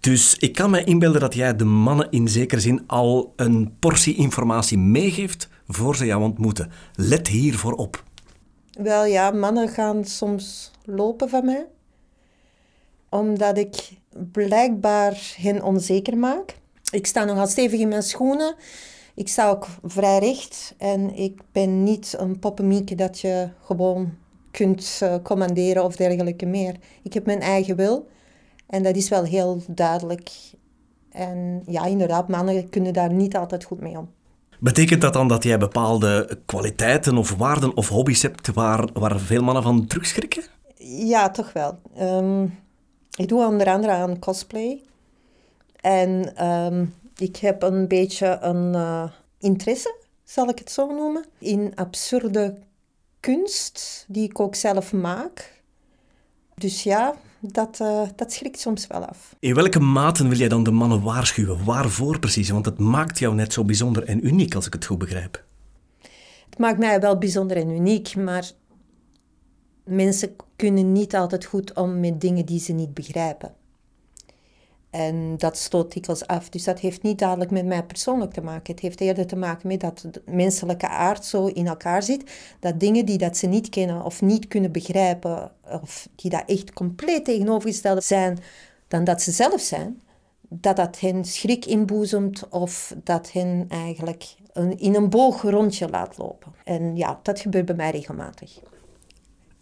Dus 0.00 0.36
ik 0.38 0.54
kan 0.54 0.70
me 0.70 0.84
inbeelden 0.84 1.20
dat 1.20 1.34
jij 1.34 1.56
de 1.56 1.64
mannen 1.64 2.10
in 2.10 2.28
zekere 2.28 2.60
zin 2.60 2.82
al 2.86 3.32
een 3.36 3.72
portie 3.78 4.16
informatie 4.16 4.78
meegeeft 4.78 5.48
voor 5.66 5.96
ze 5.96 6.06
jou 6.06 6.22
ontmoeten. 6.22 6.70
Let 6.94 7.28
hiervoor 7.28 7.72
op. 7.72 8.02
Wel 8.72 9.04
ja, 9.04 9.30
mannen 9.30 9.68
gaan 9.68 10.04
soms 10.04 10.70
lopen 10.84 11.28
van 11.28 11.44
mij 11.44 11.66
omdat 13.08 13.58
ik 13.58 13.90
blijkbaar 14.32 15.34
hen 15.36 15.62
onzeker 15.62 16.16
maak. 16.16 16.56
Ik 16.90 17.06
sta 17.06 17.24
nogal 17.24 17.46
stevig 17.46 17.80
in 17.80 17.88
mijn 17.88 18.02
schoenen. 18.02 18.54
Ik 19.14 19.28
sta 19.28 19.50
ook 19.50 19.66
vrij 19.82 20.18
recht 20.18 20.74
en 20.78 21.14
ik 21.14 21.40
ben 21.52 21.82
niet 21.82 22.14
een 22.18 22.38
poppenmieke 22.38 22.94
dat 22.94 23.20
je 23.20 23.48
gewoon 23.64 24.14
kunt 24.50 25.00
uh, 25.02 25.14
commanderen 25.22 25.84
of 25.84 25.96
dergelijke 25.96 26.46
meer. 26.46 26.76
Ik 27.02 27.12
heb 27.12 27.26
mijn 27.26 27.40
eigen 27.40 27.76
wil 27.76 28.08
en 28.66 28.82
dat 28.82 28.96
is 28.96 29.08
wel 29.08 29.24
heel 29.24 29.62
duidelijk. 29.68 30.30
En 31.10 31.62
ja, 31.66 31.84
inderdaad, 31.84 32.28
mannen 32.28 32.68
kunnen 32.68 32.92
daar 32.92 33.12
niet 33.12 33.36
altijd 33.36 33.64
goed 33.64 33.80
mee 33.80 33.98
om. 33.98 34.10
Betekent 34.60 35.00
dat 35.00 35.12
dan 35.12 35.28
dat 35.28 35.44
jij 35.44 35.58
bepaalde 35.58 36.38
kwaliteiten 36.46 37.16
of 37.16 37.34
waarden 37.36 37.76
of 37.76 37.88
hobby's 37.88 38.22
hebt 38.22 38.52
waar, 38.52 38.88
waar 38.92 39.20
veel 39.20 39.42
mannen 39.42 39.62
van 39.62 39.86
terugschrikken? 39.86 40.42
Ja, 40.78 41.30
toch 41.30 41.52
wel. 41.52 41.78
Um, 42.00 42.58
ik 43.16 43.28
doe 43.28 43.46
onder 43.46 43.66
andere 43.66 43.92
aan 43.92 44.18
cosplay. 44.18 44.82
En 45.80 46.44
um, 46.46 46.94
ik 47.16 47.36
heb 47.36 47.62
een 47.62 47.88
beetje 47.88 48.38
een 48.40 48.74
uh, 48.74 49.10
interesse, 49.38 49.94
zal 50.24 50.48
ik 50.48 50.58
het 50.58 50.70
zo 50.70 50.94
noemen, 50.94 51.24
in 51.38 51.72
absurde 51.74 52.58
kunst, 53.20 54.04
die 54.08 54.28
ik 54.28 54.40
ook 54.40 54.54
zelf 54.54 54.92
maak. 54.92 55.62
Dus 56.54 56.82
ja, 56.82 57.14
dat, 57.40 57.78
uh, 57.82 58.02
dat 58.16 58.32
schrikt 58.32 58.60
soms 58.60 58.86
wel 58.86 59.04
af. 59.04 59.34
In 59.38 59.54
welke 59.54 59.80
maten 59.80 60.28
wil 60.28 60.38
jij 60.38 60.48
dan 60.48 60.62
de 60.62 60.70
mannen 60.70 61.02
waarschuwen? 61.02 61.64
Waarvoor 61.64 62.18
precies? 62.18 62.50
Want 62.50 62.64
het 62.64 62.78
maakt 62.78 63.18
jou 63.18 63.34
net 63.34 63.52
zo 63.52 63.64
bijzonder 63.64 64.04
en 64.04 64.26
uniek, 64.26 64.54
als 64.54 64.66
ik 64.66 64.72
het 64.72 64.84
goed 64.84 64.98
begrijp. 64.98 65.44
Het 66.50 66.58
maakt 66.58 66.78
mij 66.78 67.00
wel 67.00 67.18
bijzonder 67.18 67.56
en 67.56 67.70
uniek, 67.70 68.16
maar 68.16 68.50
mensen 69.88 70.36
kunnen 70.56 70.92
niet 70.92 71.14
altijd 71.14 71.44
goed 71.44 71.74
om 71.74 72.00
met 72.00 72.20
dingen 72.20 72.46
die 72.46 72.60
ze 72.60 72.72
niet 72.72 72.94
begrijpen. 72.94 73.54
En 74.90 75.36
dat 75.36 75.56
stoot 75.56 75.92
dikwijls 75.92 76.26
af. 76.26 76.48
Dus 76.48 76.64
dat 76.64 76.78
heeft 76.78 77.02
niet 77.02 77.18
dadelijk 77.18 77.50
met 77.50 77.66
mij 77.66 77.84
persoonlijk 77.84 78.32
te 78.32 78.40
maken. 78.40 78.72
Het 78.72 78.80
heeft 78.80 79.00
eerder 79.00 79.26
te 79.26 79.36
maken 79.36 79.68
met 79.68 79.80
dat 79.80 80.06
de 80.10 80.22
menselijke 80.26 80.88
aard 80.88 81.24
zo 81.24 81.46
in 81.46 81.66
elkaar 81.66 82.02
zit. 82.02 82.30
Dat 82.60 82.80
dingen 82.80 83.06
die 83.06 83.18
dat 83.18 83.36
ze 83.36 83.46
niet 83.46 83.68
kennen 83.68 84.04
of 84.04 84.22
niet 84.22 84.48
kunnen 84.48 84.72
begrijpen, 84.72 85.52
of 85.82 86.08
die 86.14 86.30
daar 86.30 86.44
echt 86.46 86.72
compleet 86.72 87.24
tegenovergesteld 87.24 88.04
zijn 88.04 88.38
dan 88.88 89.04
dat 89.04 89.22
ze 89.22 89.30
zelf 89.30 89.60
zijn, 89.60 90.00
dat 90.48 90.76
dat 90.76 91.00
hen 91.00 91.24
schrik 91.24 91.66
inboezemt 91.66 92.48
of 92.48 92.94
dat 93.04 93.32
hen 93.32 93.66
eigenlijk 93.68 94.34
een, 94.52 94.78
in 94.78 94.94
een 94.94 95.10
boog 95.10 95.42
rondje 95.42 95.88
laat 95.88 96.18
lopen. 96.18 96.52
En 96.64 96.96
ja, 96.96 97.20
dat 97.22 97.40
gebeurt 97.40 97.66
bij 97.66 97.74
mij 97.74 97.90
regelmatig. 97.90 98.60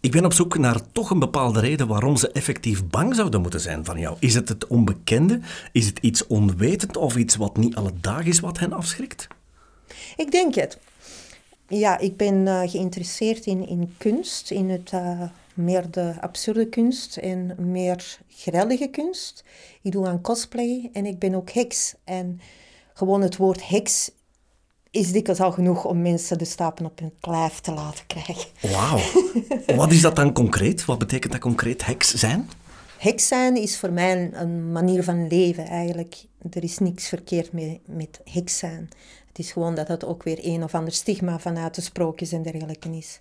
Ik 0.07 0.13
ben 0.13 0.25
op 0.25 0.33
zoek 0.33 0.59
naar 0.59 0.93
toch 0.93 1.11
een 1.11 1.19
bepaalde 1.19 1.61
reden 1.61 1.87
waarom 1.87 2.17
ze 2.17 2.33
effectief 2.33 2.87
bang 2.87 3.15
zouden 3.15 3.41
moeten 3.41 3.61
zijn 3.61 3.85
van 3.85 3.99
jou. 3.99 4.17
Is 4.21 4.35
het 4.35 4.49
het 4.49 4.67
onbekende? 4.67 5.41
Is 5.73 5.87
het 5.87 5.99
iets 5.99 6.27
onwetend 6.27 6.97
of 6.97 7.17
iets 7.17 7.37
wat 7.37 7.57
niet 7.57 7.77
alledaags 7.77 8.27
is 8.27 8.41
wat 8.41 8.59
hen 8.59 8.73
afschrikt? 8.73 9.27
Ik 10.17 10.31
denk 10.31 10.55
het. 10.55 10.79
Ja, 11.69 11.99
ik 11.99 12.17
ben 12.17 12.35
uh, 12.35 12.61
geïnteresseerd 12.67 13.47
in, 13.47 13.69
in 13.69 13.95
kunst, 13.99 14.51
in 14.51 14.71
het, 14.71 14.93
uh, 14.95 15.23
meer 15.55 15.91
de 15.91 16.15
absurde 16.21 16.69
kunst 16.69 17.17
en 17.17 17.55
meer 17.59 18.19
grellige 18.29 18.89
kunst. 18.89 19.45
Ik 19.83 19.93
doe 19.93 20.07
aan 20.07 20.21
cosplay 20.21 20.91
en 20.93 21.07
ik 21.07 21.19
ben 21.19 21.35
ook 21.35 21.51
heks. 21.51 21.95
En 22.05 22.41
gewoon 22.95 23.23
het 23.23 23.37
woord 23.37 23.69
heks 23.69 24.11
is 24.97 25.13
dikwijls 25.13 25.41
al 25.41 25.53
genoeg 25.53 25.85
om 25.85 26.03
mensen 26.03 26.39
de 26.39 26.45
stapen 26.45 26.85
op 26.85 26.99
hun 26.99 27.13
lijf 27.21 27.61
te 27.61 27.73
laten 27.73 28.07
krijgen. 28.07 28.49
Wauw. 28.61 28.99
Wat 29.77 29.93
is 29.93 30.01
dat 30.01 30.17
dan 30.17 30.33
concreet? 30.33 30.85
Wat 30.85 30.99
betekent 30.99 31.33
dat 31.33 31.41
concreet, 31.41 31.87
heks 31.87 32.15
zijn? 32.15 32.49
Heks 32.99 33.27
zijn 33.27 33.57
is 33.57 33.79
voor 33.79 33.93
mij 33.93 34.31
een, 34.33 34.73
manier 34.73 35.05
van 35.05 35.27
leven 35.27 35.67
eigenlijk. 35.67 36.25
Er 36.51 36.63
is 36.63 36.79
niks 36.79 37.09
verkeerd 37.09 37.53
mee, 37.53 37.81
met 37.87 38.21
heks 38.25 38.59
zijn. 38.59 38.89
Het 39.29 39.39
is 39.39 39.53
gewoon 39.53 39.75
dat 39.75 39.89
het 39.89 40.05
ook 40.05 40.23
weer 40.23 40.39
een 40.43 40.63
of 40.63 40.75
ander 40.75 40.93
stigma 40.93 41.39
vanuit 41.39 41.75
de 41.75 41.81
sprookjes 41.81 42.33
en 42.33 42.43
dergelijke 42.43 42.97
is. 42.97 43.21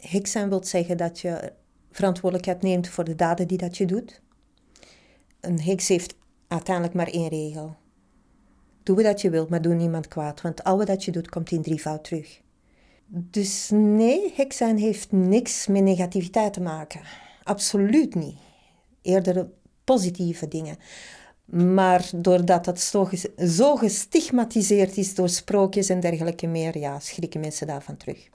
Heks 0.00 0.30
zijn 0.30 0.48
wil 0.48 0.64
zeggen 0.64 0.96
dat 0.96 1.20
je 1.20 1.52
verantwoordelijkheid 1.90 2.62
neemt 2.62 2.88
voor 2.88 3.04
de 3.04 3.14
daden 3.14 3.48
die 3.48 3.58
dat 3.58 3.76
je 3.76 3.86
doet. 3.86 4.20
Een 5.40 5.60
heks 5.60 5.88
heeft 5.88 6.14
uiteindelijk 6.48 6.94
maar 6.94 7.08
één 7.08 7.28
regel. 7.28 7.76
Doe 8.86 9.02
wat 9.02 9.20
je 9.20 9.30
wilt, 9.30 9.48
maar 9.48 9.62
doe 9.62 9.74
niemand 9.74 10.08
kwaad. 10.08 10.40
Want 10.40 10.64
al 10.64 10.84
wat 10.84 11.04
je 11.04 11.10
doet, 11.10 11.28
komt 11.28 11.50
in 11.50 11.62
drievoud 11.62 12.04
terug. 12.04 12.40
Dus 13.06 13.70
nee, 13.72 14.32
hek 14.36 14.52
zijn 14.52 14.78
heeft 14.78 15.12
niks 15.12 15.66
met 15.66 15.82
negativiteit 15.82 16.52
te 16.52 16.60
maken. 16.60 17.00
Absoluut 17.42 18.14
niet. 18.14 18.36
Eerder 19.02 19.48
positieve 19.84 20.48
dingen. 20.48 20.76
Maar 21.44 22.10
doordat 22.16 22.66
het 22.66 22.80
zo, 22.80 23.08
zo 23.36 23.76
gestigmatiseerd 23.76 24.96
is 24.96 25.14
door 25.14 25.28
sprookjes 25.28 25.88
en 25.88 26.00
dergelijke 26.00 26.46
meer, 26.46 26.78
ja, 26.78 26.98
schrikken 26.98 27.40
mensen 27.40 27.66
daarvan 27.66 27.96
terug. 27.96 28.28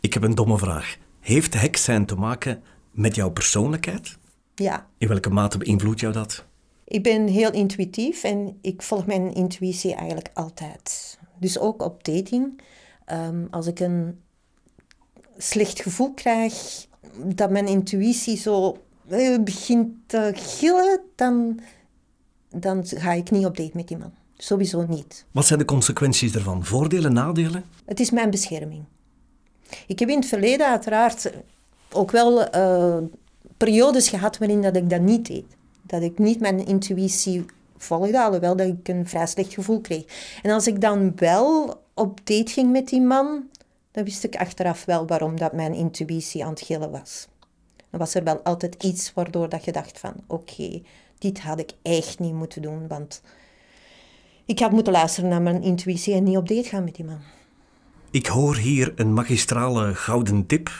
Ik 0.00 0.14
heb 0.14 0.22
een 0.22 0.34
domme 0.34 0.58
vraag. 0.58 0.96
Heeft 1.20 1.60
hek 1.60 1.76
zijn 1.76 2.06
te 2.06 2.14
maken 2.14 2.62
met 2.90 3.14
jouw 3.14 3.30
persoonlijkheid? 3.30 4.18
Ja. 4.54 4.86
In 4.98 5.08
welke 5.08 5.30
mate 5.30 5.58
beïnvloedt 5.58 6.00
jou 6.00 6.12
dat? 6.12 6.44
Ik 6.84 7.02
ben 7.02 7.26
heel 7.26 7.52
intuïtief 7.52 8.24
en 8.24 8.58
ik 8.60 8.82
volg 8.82 9.06
mijn 9.06 9.34
intuïtie 9.34 9.94
eigenlijk 9.94 10.30
altijd. 10.34 11.18
Dus 11.38 11.58
ook 11.58 11.82
op 11.82 12.04
dating. 12.04 12.60
Um, 13.12 13.48
als 13.50 13.66
ik 13.66 13.80
een 13.80 14.20
slecht 15.36 15.82
gevoel 15.82 16.12
krijg, 16.14 16.86
dat 17.24 17.50
mijn 17.50 17.66
intuïtie 17.66 18.36
zo 18.36 18.76
eh, 19.08 19.38
begint 19.42 19.88
te 20.06 20.32
gillen, 20.34 21.00
dan, 21.16 21.60
dan 22.50 22.86
ga 22.86 23.12
ik 23.12 23.30
niet 23.30 23.46
op 23.46 23.56
date 23.56 23.70
met 23.74 23.88
die 23.88 23.96
man. 23.96 24.12
Sowieso 24.36 24.86
niet. 24.88 25.24
Wat 25.30 25.46
zijn 25.46 25.58
de 25.58 25.64
consequenties 25.64 26.34
ervan? 26.34 26.64
Voordelen, 26.64 27.12
nadelen? 27.12 27.64
Het 27.84 28.00
is 28.00 28.10
mijn 28.10 28.30
bescherming. 28.30 28.84
Ik 29.86 29.98
heb 29.98 30.08
in 30.08 30.18
het 30.18 30.26
verleden 30.26 30.68
uiteraard 30.68 31.32
ook 31.92 32.10
wel 32.10 32.56
uh, 32.56 32.96
periodes 33.56 34.08
gehad 34.08 34.38
waarin 34.38 34.62
dat 34.62 34.76
ik 34.76 34.90
dat 34.90 35.00
niet 35.00 35.26
deed 35.26 35.56
dat 35.86 36.02
ik 36.02 36.18
niet 36.18 36.40
mijn 36.40 36.66
intuïtie 36.66 37.44
volgde, 37.76 38.22
alhoewel 38.22 38.56
dat 38.56 38.66
ik 38.66 38.88
een 38.88 39.08
vrij 39.08 39.26
slecht 39.26 39.54
gevoel 39.54 39.80
kreeg. 39.80 40.04
En 40.42 40.50
als 40.50 40.66
ik 40.66 40.80
dan 40.80 41.12
wel 41.16 41.80
op 41.94 42.20
date 42.24 42.52
ging 42.52 42.70
met 42.70 42.88
die 42.88 43.00
man, 43.00 43.48
dan 43.90 44.04
wist 44.04 44.24
ik 44.24 44.36
achteraf 44.36 44.84
wel 44.84 45.06
waarom 45.06 45.38
dat 45.38 45.52
mijn 45.52 45.74
intuïtie 45.74 46.44
aan 46.44 46.50
het 46.50 46.60
gillen 46.60 46.90
was. 46.90 47.28
Dan 47.90 48.00
was 48.00 48.14
er 48.14 48.24
wel 48.24 48.38
altijd 48.38 48.82
iets 48.82 49.12
waardoor 49.12 49.48
dat 49.48 49.64
je 49.64 49.72
dacht 49.72 49.98
van, 49.98 50.14
oké, 50.26 50.82
dit 51.18 51.40
had 51.40 51.58
ik 51.58 51.70
echt 51.82 52.18
niet 52.18 52.34
moeten 52.34 52.62
doen, 52.62 52.88
want 52.88 53.22
ik 54.44 54.58
had 54.58 54.70
moeten 54.70 54.92
luisteren 54.92 55.30
naar 55.30 55.42
mijn 55.42 55.62
intuïtie 55.62 56.14
en 56.14 56.24
niet 56.24 56.36
op 56.36 56.48
date 56.48 56.68
gaan 56.68 56.84
met 56.84 56.94
die 56.94 57.04
man. 57.04 57.20
Ik 58.10 58.26
hoor 58.26 58.56
hier 58.56 58.92
een 58.96 59.12
magistrale 59.12 59.94
gouden 59.94 60.46
tip. 60.46 60.70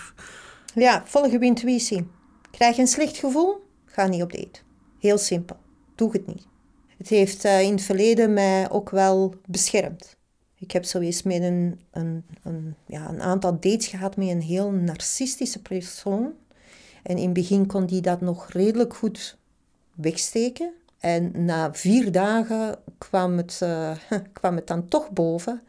Ja, 0.74 1.02
volg 1.06 1.30
je 1.30 1.38
intuïtie. 1.38 2.06
Krijg 2.50 2.76
je 2.76 2.82
een 2.82 2.88
slecht 2.88 3.16
gevoel? 3.16 3.66
Ga 3.84 4.06
niet 4.06 4.22
op 4.22 4.32
date. 4.32 4.60
Heel 5.04 5.18
simpel. 5.18 5.56
Doe 5.94 6.12
het 6.12 6.26
niet. 6.26 6.46
Het 6.96 7.08
heeft 7.08 7.44
uh, 7.44 7.60
in 7.60 7.72
het 7.72 7.82
verleden 7.82 8.32
mij 8.32 8.70
ook 8.70 8.90
wel 8.90 9.34
beschermd. 9.46 10.16
Ik 10.58 10.70
heb 10.70 10.84
zoiets 10.84 11.22
met 11.22 11.42
een, 11.42 11.80
een, 11.90 12.24
een, 12.42 12.74
ja, 12.86 13.08
een 13.08 13.22
aantal 13.22 13.52
dates 13.52 13.86
gehad 13.86 14.16
met 14.16 14.28
een 14.28 14.42
heel 14.42 14.70
narcistische 14.70 15.62
persoon. 15.62 16.32
En 17.02 17.16
in 17.16 17.24
het 17.24 17.32
begin 17.32 17.66
kon 17.66 17.86
die 17.86 18.00
dat 18.00 18.20
nog 18.20 18.48
redelijk 18.48 18.94
goed 18.94 19.36
wegsteken. 19.94 20.72
En 20.98 21.44
na 21.44 21.74
vier 21.74 22.12
dagen 22.12 22.78
kwam 22.98 23.36
het, 23.36 23.60
uh, 23.62 23.96
kwam 24.32 24.56
het 24.56 24.66
dan 24.66 24.88
toch 24.88 25.10
boven. 25.10 25.62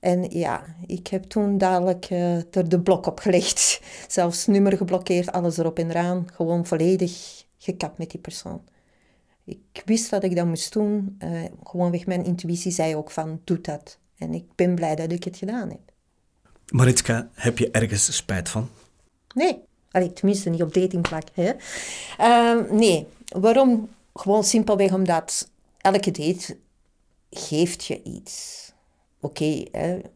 En 0.00 0.30
ja, 0.30 0.64
ik 0.86 1.06
heb 1.06 1.22
toen 1.22 1.58
dadelijk 1.58 2.10
uh, 2.10 2.36
er 2.36 2.68
de 2.68 2.80
blok 2.80 3.06
op 3.06 3.20
gelegd. 3.20 3.80
Zelfs 4.08 4.46
nummer 4.46 4.76
geblokkeerd, 4.76 5.32
alles 5.32 5.58
erop 5.58 5.78
en 5.78 5.90
eraan. 5.90 6.26
Gewoon 6.32 6.66
volledig 6.66 7.41
gekapt 7.62 7.98
met 7.98 8.10
die 8.10 8.20
persoon. 8.20 8.62
Ik 9.44 9.82
wist 9.84 10.10
dat 10.10 10.22
ik 10.22 10.36
dat 10.36 10.46
moest 10.46 10.72
doen. 10.72 11.16
Uh, 11.24 11.44
gewoonweg 11.64 12.06
mijn 12.06 12.24
intuïtie 12.24 12.72
zei 12.72 12.96
ook 12.96 13.10
van, 13.10 13.40
doe 13.44 13.60
dat. 13.60 13.98
En 14.18 14.34
ik 14.34 14.44
ben 14.54 14.74
blij 14.74 14.94
dat 14.94 15.12
ik 15.12 15.24
het 15.24 15.36
gedaan 15.36 15.68
heb. 15.68 15.80
Maritska, 16.66 17.28
heb 17.32 17.58
je 17.58 17.70
ergens 17.70 18.16
spijt 18.16 18.48
van? 18.48 18.68
Nee. 19.34 19.58
Allee, 19.90 20.12
tenminste 20.12 20.50
niet 20.50 20.62
op 20.62 20.74
datingvlak. 20.74 21.28
Hè? 21.32 21.52
Uh, 22.20 22.70
nee. 22.70 23.06
Waarom? 23.24 23.88
Gewoon 24.14 24.44
simpelweg 24.44 24.92
omdat 24.92 25.50
elke 25.78 26.10
date 26.10 26.56
geeft 27.30 27.84
je 27.84 28.02
iets. 28.02 28.60
Oké, 29.20 29.64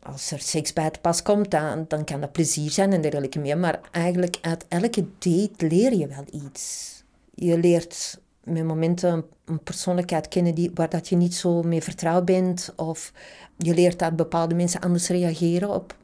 als 0.03 0.31
er 0.31 0.41
seks 0.41 0.73
bij 0.73 0.85
het 0.85 1.01
pas 1.01 1.23
komt, 1.23 1.51
dan, 1.51 1.85
dan 1.89 2.05
kan 2.05 2.21
dat 2.21 2.33
plezier 2.33 2.71
zijn 2.71 2.93
en 2.93 3.01
dergelijke 3.01 3.39
meer. 3.39 3.59
Maar 3.59 3.81
eigenlijk 3.91 4.39
uit 4.41 4.65
elke 4.69 5.05
date 5.19 5.67
leer 5.67 5.95
je 5.95 6.07
wel 6.07 6.25
iets 6.43 6.96
je 7.37 7.59
leert 7.59 8.21
met 8.45 8.65
momenten 8.65 9.25
een 9.45 9.63
persoonlijkheid 9.63 10.29
kennen 10.29 10.55
die, 10.55 10.71
waar 10.75 10.89
dat 10.89 11.09
je 11.09 11.17
niet 11.17 11.35
zo 11.35 11.63
mee 11.63 11.83
vertrouwd 11.83 12.25
bent. 12.25 12.73
Of 12.77 13.13
je 13.57 13.75
leert 13.75 13.99
dat 13.99 14.17
bepaalde 14.17 14.55
mensen 14.55 14.81
anders 14.81 15.09
reageren 15.09 15.71
op 15.71 15.97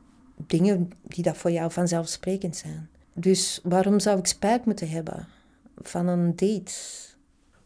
dingen 0.47 0.91
die 1.03 1.23
dat 1.23 1.37
voor 1.37 1.51
jou 1.51 1.73
vanzelfsprekend 1.73 2.57
zijn. 2.57 2.89
Dus 3.15 3.61
waarom 3.63 4.01
zou 4.01 4.19
ik 4.19 4.27
spijt 4.27 4.65
moeten 4.65 4.89
hebben 4.89 5.29
van 5.77 6.07
een 6.07 6.37
date? 6.37 6.73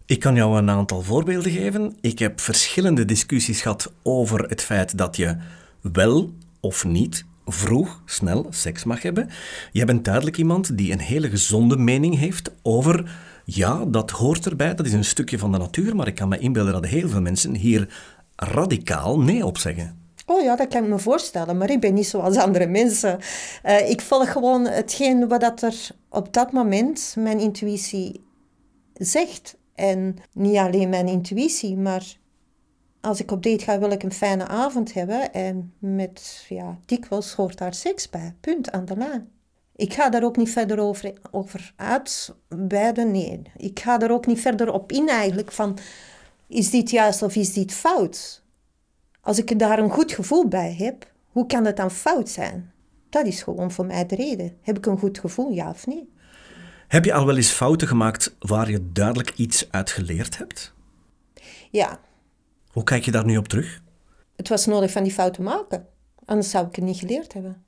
Ik 0.06 0.20
kan 0.20 0.34
jou 0.34 0.58
een 0.58 0.70
aantal 0.70 1.02
voorbeelden 1.02 1.52
geven. 1.52 1.96
Ik 2.00 2.18
heb 2.18 2.40
verschillende 2.40 3.04
discussies 3.04 3.60
gehad 3.60 3.92
over 4.02 4.48
het 4.48 4.62
feit 4.62 4.98
dat 4.98 5.16
je 5.16 5.36
wel 5.80 6.32
of 6.60 6.84
niet 6.84 7.25
vroeg, 7.46 8.02
snel 8.04 8.46
seks 8.50 8.84
mag 8.84 9.02
hebben. 9.02 9.28
Je 9.72 9.84
bent 9.84 10.04
duidelijk 10.04 10.36
iemand 10.36 10.76
die 10.78 10.92
een 10.92 10.98
hele 10.98 11.30
gezonde 11.30 11.76
mening 11.76 12.18
heeft 12.18 12.50
over 12.62 13.10
ja, 13.44 13.84
dat 13.84 14.10
hoort 14.10 14.46
erbij, 14.46 14.74
dat 14.74 14.86
is 14.86 14.92
een 14.92 15.04
stukje 15.04 15.38
van 15.38 15.52
de 15.52 15.58
natuur, 15.58 15.96
maar 15.96 16.06
ik 16.06 16.14
kan 16.14 16.28
me 16.28 16.38
inbeelden 16.38 16.72
dat 16.72 16.86
heel 16.86 17.08
veel 17.08 17.20
mensen 17.20 17.54
hier 17.54 17.88
radicaal 18.36 19.20
nee 19.20 19.46
op 19.46 19.58
zeggen. 19.58 20.04
Oh 20.26 20.42
ja, 20.42 20.56
dat 20.56 20.68
kan 20.68 20.82
ik 20.82 20.88
me 20.88 20.98
voorstellen, 20.98 21.58
maar 21.58 21.70
ik 21.70 21.80
ben 21.80 21.94
niet 21.94 22.06
zoals 22.06 22.36
andere 22.36 22.66
mensen. 22.66 23.18
Uh, 23.64 23.90
ik 23.90 24.00
volg 24.00 24.32
gewoon 24.32 24.66
hetgeen 24.66 25.28
wat 25.28 25.62
er 25.62 25.88
op 26.08 26.32
dat 26.32 26.52
moment 26.52 27.14
mijn 27.18 27.38
intuïtie 27.38 28.24
zegt. 28.94 29.56
En 29.74 30.16
niet 30.32 30.56
alleen 30.56 30.88
mijn 30.88 31.08
intuïtie, 31.08 31.76
maar 31.76 32.16
als 33.06 33.20
ik 33.20 33.30
op 33.30 33.42
date 33.42 33.64
ga, 33.64 33.78
wil 33.78 33.90
ik 33.90 34.02
een 34.02 34.12
fijne 34.12 34.46
avond 34.46 34.94
hebben. 34.94 35.32
En 35.32 35.72
met, 35.78 36.46
ja, 36.48 36.78
dikwijls 36.86 37.32
hoort 37.32 37.58
daar 37.58 37.74
seks 37.74 38.10
bij. 38.10 38.34
Punt 38.40 38.72
aan 38.72 38.84
de 38.84 38.96
lijn. 38.96 39.28
Ik 39.76 39.94
ga 39.94 40.08
daar 40.08 40.22
ook 40.22 40.36
niet 40.36 40.50
verder 40.50 40.78
over, 40.78 41.12
over 41.30 41.72
uitweiden. 41.76 43.10
Nee, 43.10 43.42
ik 43.56 43.80
ga 43.80 44.00
er 44.00 44.10
ook 44.10 44.26
niet 44.26 44.40
verder 44.40 44.72
op 44.72 44.92
in 44.92 45.08
eigenlijk 45.08 45.52
van 45.52 45.78
is 46.46 46.70
dit 46.70 46.90
juist 46.90 47.22
of 47.22 47.36
is 47.36 47.52
dit 47.52 47.72
fout? 47.72 48.42
Als 49.20 49.38
ik 49.38 49.58
daar 49.58 49.78
een 49.78 49.90
goed 49.90 50.12
gevoel 50.12 50.48
bij 50.48 50.74
heb, 50.78 51.12
hoe 51.30 51.46
kan 51.46 51.64
het 51.64 51.76
dan 51.76 51.90
fout 51.90 52.28
zijn? 52.28 52.72
Dat 53.10 53.26
is 53.26 53.42
gewoon 53.42 53.70
voor 53.70 53.86
mij 53.86 54.06
de 54.06 54.14
reden. 54.14 54.56
Heb 54.62 54.76
ik 54.76 54.86
een 54.86 54.98
goed 54.98 55.18
gevoel, 55.18 55.50
ja 55.50 55.70
of 55.70 55.86
nee? 55.86 56.08
Heb 56.88 57.04
je 57.04 57.12
al 57.12 57.26
wel 57.26 57.36
eens 57.36 57.50
fouten 57.50 57.88
gemaakt 57.88 58.36
waar 58.38 58.70
je 58.70 58.92
duidelijk 58.92 59.32
iets 59.36 59.68
uit 59.70 59.90
geleerd 59.90 60.38
hebt? 60.38 60.74
Ja. 61.70 62.00
Hoe 62.76 62.84
kijk 62.84 63.04
je 63.04 63.10
daar 63.10 63.24
nu 63.24 63.36
op 63.36 63.48
terug? 63.48 63.82
Het 64.36 64.48
was 64.48 64.66
nodig 64.66 64.90
van 64.90 65.02
die 65.02 65.12
fouten 65.12 65.42
maken. 65.42 65.86
Anders 66.24 66.50
zou 66.50 66.66
ik 66.66 66.76
het 66.76 66.84
niet 66.84 66.98
geleerd 66.98 67.32
hebben. 67.32 67.64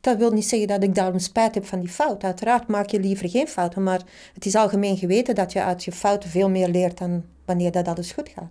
Dat 0.00 0.18
wil 0.18 0.30
niet 0.30 0.48
zeggen 0.48 0.68
dat 0.68 0.82
ik 0.82 0.94
daarom 0.94 1.18
spijt 1.18 1.54
heb 1.54 1.66
van 1.66 1.80
die 1.80 1.88
fout. 1.88 2.24
Uiteraard 2.24 2.68
maak 2.68 2.88
je 2.88 3.00
liever 3.00 3.28
geen 3.28 3.48
fouten, 3.48 3.82
maar 3.82 4.02
het 4.34 4.46
is 4.46 4.54
algemeen 4.54 4.96
geweten 4.96 5.34
dat 5.34 5.52
je 5.52 5.62
uit 5.62 5.84
je 5.84 5.92
fouten 5.92 6.30
veel 6.30 6.50
meer 6.50 6.68
leert 6.68 6.98
dan 6.98 7.24
wanneer 7.44 7.70
dat 7.70 7.88
alles 7.88 8.12
goed 8.12 8.28
gaat. 8.28 8.50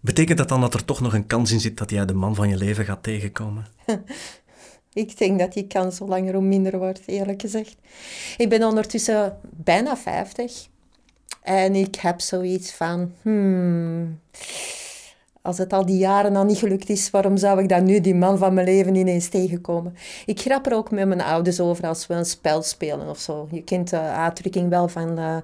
Betekent 0.00 0.38
dat 0.38 0.48
dan 0.48 0.60
dat 0.60 0.74
er 0.74 0.84
toch 0.84 1.00
nog 1.00 1.14
een 1.14 1.26
kans 1.26 1.52
in 1.52 1.60
zit 1.60 1.76
dat 1.76 1.90
jij 1.90 2.04
de 2.04 2.14
man 2.14 2.34
van 2.34 2.48
je 2.48 2.56
leven 2.56 2.84
gaat 2.84 3.02
tegenkomen? 3.02 3.66
ik 4.92 5.18
denk 5.18 5.38
dat 5.38 5.52
die 5.52 5.66
kans 5.66 5.98
hoe 5.98 6.08
langer 6.08 6.34
hoe 6.34 6.42
minder 6.42 6.78
wordt, 6.78 7.02
eerlijk 7.06 7.40
gezegd. 7.40 7.76
Ik 8.36 8.48
ben 8.48 8.62
ondertussen 8.62 9.38
bijna 9.50 9.96
50 9.96 10.68
en 11.42 11.74
ik 11.74 11.94
heb 11.94 12.20
zoiets 12.20 12.72
van, 12.72 13.12
hmm, 13.22 14.20
als 15.42 15.58
het 15.58 15.72
al 15.72 15.86
die 15.86 15.98
jaren 15.98 16.36
al 16.36 16.44
niet 16.44 16.58
gelukt 16.58 16.88
is, 16.88 17.10
waarom 17.10 17.36
zou 17.36 17.62
ik 17.62 17.68
dan 17.68 17.84
nu 17.84 18.00
die 18.00 18.14
man 18.14 18.38
van 18.38 18.54
mijn 18.54 18.66
leven 18.66 18.94
ineens 18.94 19.28
tegenkomen? 19.28 19.94
Ik 20.26 20.40
grap 20.40 20.66
er 20.66 20.74
ook 20.74 20.90
met 20.90 21.08
mijn 21.08 21.20
ouders 21.20 21.60
over 21.60 21.86
als 21.86 22.06
we 22.06 22.14
een 22.14 22.24
spel 22.24 22.62
spelen 22.62 23.08
of 23.08 23.18
zo. 23.18 23.48
Je 23.50 23.62
kent 23.62 23.90
de 23.90 23.98
uitdrukking 23.98 24.68
wel 24.68 24.88
van 24.88 25.18
uh, 25.18 25.36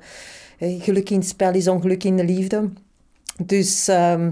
geluk 0.58 1.10
in 1.10 1.18
het 1.18 1.28
spel 1.28 1.52
is 1.52 1.68
ongeluk 1.68 2.04
in 2.04 2.16
de 2.16 2.24
liefde. 2.24 2.70
Dus 3.42 3.88
ehm, 3.88 4.30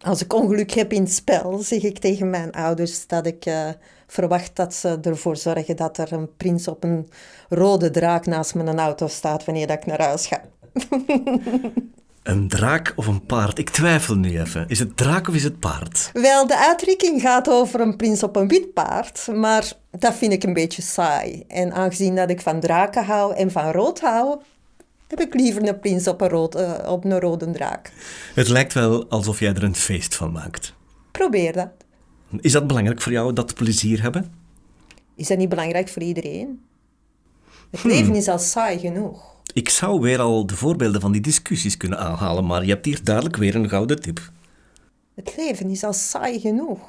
als 0.00 0.22
ik 0.22 0.32
ongeluk 0.32 0.70
heb 0.70 0.92
in 0.92 1.02
het 1.02 1.12
spel, 1.12 1.58
zeg 1.58 1.82
ik 1.82 1.98
tegen 1.98 2.30
mijn 2.30 2.52
ouders 2.52 3.06
dat 3.06 3.26
ik 3.26 3.46
uh, 3.46 3.68
verwacht 4.06 4.56
dat 4.56 4.74
ze 4.74 4.98
ervoor 5.02 5.36
zorgen 5.36 5.76
dat 5.76 5.98
er 5.98 6.12
een 6.12 6.36
prins 6.36 6.68
op 6.68 6.84
een 6.84 7.08
rode 7.48 7.90
draak 7.90 8.26
naast 8.26 8.54
mijn 8.54 8.78
auto 8.78 9.06
staat 9.06 9.44
wanneer 9.44 9.66
dat 9.66 9.76
ik 9.76 9.86
naar 9.86 10.02
huis 10.02 10.26
ga. 10.26 10.42
Een 12.24 12.48
draak 12.48 12.92
of 12.96 13.06
een 13.06 13.26
paard? 13.26 13.58
Ik 13.58 13.70
twijfel 13.70 14.14
nu 14.14 14.40
even. 14.40 14.64
Is 14.68 14.78
het 14.78 14.96
draak 14.96 15.28
of 15.28 15.34
is 15.34 15.44
het 15.44 15.58
paard? 15.58 16.10
Wel, 16.12 16.46
de 16.46 16.58
uitdrukking 16.58 17.20
gaat 17.20 17.48
over 17.48 17.80
een 17.80 17.96
prins 17.96 18.22
op 18.22 18.36
een 18.36 18.48
wit 18.48 18.72
paard, 18.72 19.28
maar 19.34 19.72
dat 19.90 20.14
vind 20.14 20.32
ik 20.32 20.42
een 20.42 20.52
beetje 20.52 20.82
saai. 20.82 21.44
En 21.48 21.72
aangezien 21.72 22.14
dat 22.14 22.30
ik 22.30 22.40
van 22.40 22.60
draken 22.60 23.04
hou 23.04 23.34
en 23.34 23.50
van 23.50 23.70
rood 23.70 24.00
hou, 24.00 24.40
heb 25.08 25.20
ik 25.20 25.34
liever 25.34 25.68
een 25.68 25.80
prins 25.80 26.08
op 26.08 26.20
een, 26.20 26.28
rood, 26.28 26.56
uh, 26.56 26.72
op 26.86 27.04
een 27.04 27.20
rode 27.20 27.50
draak. 27.50 27.92
Het 28.34 28.48
lijkt 28.48 28.72
wel 28.72 29.08
alsof 29.08 29.40
jij 29.40 29.54
er 29.54 29.62
een 29.62 29.76
feest 29.76 30.14
van 30.14 30.32
maakt. 30.32 30.74
Probeer 31.10 31.52
dat. 31.52 31.70
Is 32.40 32.52
dat 32.52 32.66
belangrijk 32.66 33.02
voor 33.02 33.12
jou, 33.12 33.32
dat 33.32 33.54
plezier 33.54 34.02
hebben? 34.02 34.32
Is 35.16 35.26
dat 35.26 35.38
niet 35.38 35.48
belangrijk 35.48 35.88
voor 35.88 36.02
iedereen? 36.02 36.62
Het 37.70 37.80
hmm. 37.80 37.90
leven 37.90 38.14
is 38.14 38.28
al 38.28 38.38
saai 38.38 38.78
genoeg. 38.78 39.33
Ik 39.52 39.68
zou 39.68 40.00
weer 40.00 40.20
al 40.20 40.46
de 40.46 40.56
voorbeelden 40.56 41.00
van 41.00 41.12
die 41.12 41.20
discussies 41.20 41.76
kunnen 41.76 41.98
aanhalen, 41.98 42.46
maar 42.46 42.64
je 42.64 42.70
hebt 42.70 42.84
hier 42.84 43.04
duidelijk 43.04 43.36
weer 43.36 43.54
een 43.54 43.68
gouden 43.68 44.00
tip. 44.00 44.30
Het 45.14 45.34
leven 45.36 45.70
is 45.70 45.84
al 45.84 45.92
saai 45.92 46.40
genoeg. 46.40 46.80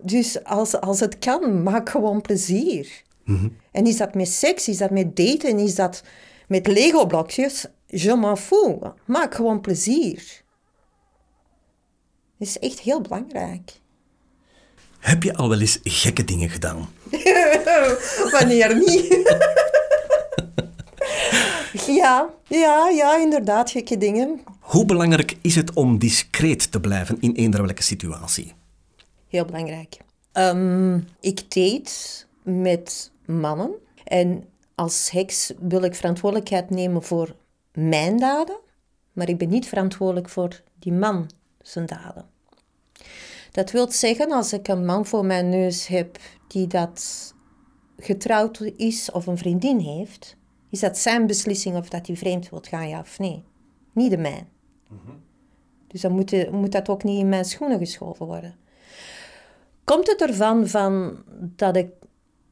Dus 0.00 0.44
als, 0.44 0.80
als 0.80 1.00
het 1.00 1.18
kan, 1.18 1.62
maak 1.62 1.88
gewoon 1.88 2.20
plezier. 2.20 3.02
Mhm. 3.24 3.48
En 3.72 3.86
is 3.86 3.96
dat 3.96 4.14
met 4.14 4.28
seks, 4.28 4.68
is 4.68 4.78
dat 4.78 4.90
met 4.90 5.16
daten, 5.16 5.58
is 5.58 5.74
dat 5.74 6.02
met 6.48 6.66
Lego-blokjes? 6.66 7.66
Je 7.86 8.14
m'en 8.14 8.36
fous. 8.36 8.74
Maak 9.06 9.34
gewoon 9.34 9.60
plezier. 9.60 10.42
Dat 12.38 12.48
is 12.48 12.58
echt 12.58 12.80
heel 12.80 13.00
belangrijk. 13.00 13.80
Heb 14.98 15.22
je 15.22 15.34
al 15.34 15.48
wel 15.48 15.60
eens 15.60 15.80
gekke 15.82 16.24
dingen 16.24 16.48
gedaan? 16.50 16.88
Wanneer 18.32 18.76
niet? 18.76 19.08
Ja, 22.02 22.30
ja, 22.48 22.88
ja, 22.88 23.18
inderdaad, 23.18 23.70
gekke 23.70 23.96
dingen. 23.96 24.40
Hoe 24.60 24.84
belangrijk 24.84 25.36
is 25.40 25.54
het 25.54 25.72
om 25.72 25.98
discreet 25.98 26.72
te 26.72 26.80
blijven 26.80 27.16
in 27.20 27.32
eender 27.32 27.62
welke 27.62 27.82
situatie? 27.82 28.52
Heel 29.28 29.44
belangrijk. 29.44 29.96
Um, 30.32 31.08
ik 31.20 31.54
date 31.54 31.92
met 32.42 33.10
mannen 33.26 33.70
en 34.04 34.44
als 34.74 35.10
heks 35.10 35.52
wil 35.58 35.82
ik 35.82 35.94
verantwoordelijkheid 35.94 36.70
nemen 36.70 37.02
voor 37.02 37.34
mijn 37.72 38.18
daden, 38.18 38.58
maar 39.12 39.28
ik 39.28 39.38
ben 39.38 39.48
niet 39.48 39.66
verantwoordelijk 39.66 40.28
voor 40.28 40.62
die 40.78 40.92
man 40.92 41.30
zijn 41.62 41.86
daden. 41.86 42.26
Dat 43.50 43.70
wil 43.70 43.90
zeggen, 43.90 44.32
als 44.32 44.52
ik 44.52 44.68
een 44.68 44.84
man 44.84 45.06
voor 45.06 45.24
mijn 45.24 45.48
neus 45.48 45.86
heb 45.86 46.18
die 46.48 46.66
dat 46.66 47.34
getrouwd 47.98 48.60
is 48.76 49.10
of 49.10 49.26
een 49.26 49.38
vriendin 49.38 49.78
heeft, 49.78 50.36
is 50.74 50.80
dat 50.80 50.98
zijn 50.98 51.26
beslissing 51.26 51.76
of 51.76 51.88
dat 51.88 52.06
hij 52.06 52.16
vreemd 52.16 52.50
wilt 52.50 52.68
gaan, 52.68 52.88
ja 52.88 53.00
of 53.00 53.18
nee. 53.18 53.42
Niet 53.92 54.10
de 54.10 54.16
mijn. 54.16 54.48
Dus 55.86 56.00
dan 56.00 56.12
moet, 56.12 56.50
moet 56.50 56.72
dat 56.72 56.88
ook 56.88 57.04
niet 57.04 57.18
in 57.18 57.28
mijn 57.28 57.44
schoenen 57.44 57.78
geschoven 57.78 58.26
worden. 58.26 58.54
Komt 59.84 60.06
het 60.06 60.22
ervan 60.22 60.66
van 60.66 61.22
dat 61.36 61.76
ik 61.76 61.88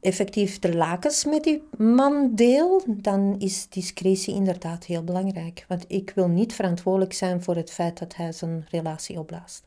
effectief 0.01 0.59
de 0.59 0.75
lakens 0.75 1.25
met 1.25 1.43
die 1.43 1.63
man 1.77 2.35
deel, 2.35 2.83
dan 2.87 3.35
is 3.39 3.69
discretie 3.69 4.33
inderdaad 4.33 4.85
heel 4.85 5.03
belangrijk. 5.03 5.65
Want 5.67 5.85
ik 5.87 6.11
wil 6.15 6.27
niet 6.27 6.53
verantwoordelijk 6.53 7.13
zijn 7.13 7.43
voor 7.43 7.55
het 7.55 7.71
feit 7.71 7.99
dat 7.99 8.15
hij 8.15 8.31
zijn 8.31 8.65
relatie 8.69 9.19
opblaast. 9.19 9.63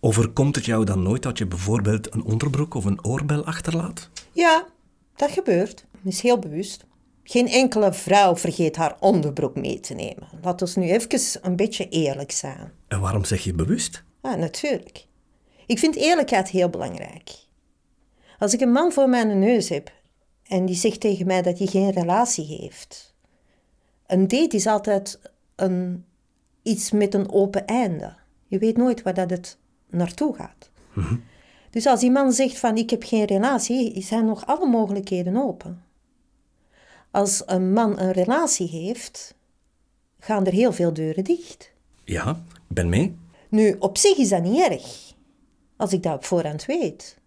Overkomt 0.00 0.56
het 0.56 0.64
jou 0.64 0.84
dan 0.84 1.02
nooit 1.02 1.22
dat 1.22 1.38
je 1.38 1.46
bijvoorbeeld 1.46 2.14
een 2.14 2.24
onderbroek 2.24 2.74
of 2.74 2.84
een 2.84 3.04
oorbel 3.04 3.44
achterlaat? 3.44 4.10
Ja, 4.32 4.66
dat 5.16 5.30
gebeurt. 5.30 5.84
Dat 5.90 6.12
is 6.12 6.20
heel 6.20 6.38
bewust. 6.38 6.84
Geen 7.24 7.48
enkele 7.48 7.92
vrouw 7.92 8.36
vergeet 8.36 8.76
haar 8.76 8.96
onderbroek 9.00 9.56
mee 9.56 9.80
te 9.80 9.94
nemen. 9.94 10.28
Laat 10.42 10.60
ons 10.60 10.76
nu 10.76 10.90
even 10.90 11.40
een 11.42 11.56
beetje 11.56 11.88
eerlijk 11.88 12.30
zijn. 12.30 12.72
En 12.88 13.00
waarom 13.00 13.24
zeg 13.24 13.44
je 13.44 13.54
bewust? 13.54 14.04
Ah, 14.20 14.34
natuurlijk. 14.34 15.06
Ik 15.66 15.78
vind 15.78 15.96
eerlijkheid 15.96 16.48
heel 16.48 16.68
belangrijk. 16.68 17.30
Als 18.38 18.54
ik 18.54 18.60
een 18.60 18.72
man 18.72 18.92
voor 18.92 19.08
mijn 19.08 19.38
neus 19.38 19.68
heb 19.68 19.92
en 20.42 20.66
die 20.66 20.76
zegt 20.76 21.00
tegen 21.00 21.26
mij 21.26 21.42
dat 21.42 21.58
hij 21.58 21.66
geen 21.66 21.90
relatie 21.90 22.46
heeft. 22.46 23.14
Een 24.06 24.28
date 24.28 24.56
is 24.56 24.66
altijd 24.66 25.20
een, 25.56 26.04
iets 26.62 26.90
met 26.90 27.14
een 27.14 27.32
open 27.32 27.66
einde. 27.66 28.14
Je 28.46 28.58
weet 28.58 28.76
nooit 28.76 29.02
waar 29.02 29.14
dat 29.14 29.30
het 29.30 29.58
naartoe 29.90 30.34
gaat. 30.34 30.70
Mhm. 30.92 31.16
Dus 31.70 31.86
als 31.86 32.00
die 32.00 32.10
man 32.10 32.32
zegt 32.32 32.58
van 32.58 32.76
ik 32.76 32.90
heb 32.90 33.02
geen 33.02 33.24
relatie, 33.24 34.02
zijn 34.02 34.24
nog 34.24 34.46
alle 34.46 34.68
mogelijkheden 34.68 35.36
open 35.36 35.82
als 37.12 37.42
een 37.46 37.72
man 37.72 37.98
een 37.98 38.12
relatie 38.12 38.68
heeft, 38.68 39.34
gaan 40.18 40.46
er 40.46 40.52
heel 40.52 40.72
veel 40.72 40.92
deuren 40.92 41.24
dicht. 41.24 41.72
Ja, 42.04 42.30
ik 42.54 42.74
ben 42.74 42.88
mee. 42.88 43.16
Nu, 43.48 43.76
op 43.78 43.98
zich 43.98 44.16
is 44.16 44.28
dat 44.28 44.42
niet 44.42 44.70
erg. 44.70 45.14
Als 45.76 45.92
ik 45.92 46.02
dat 46.02 46.14
op 46.14 46.24
voorhand 46.24 46.64
weet. 46.64 47.18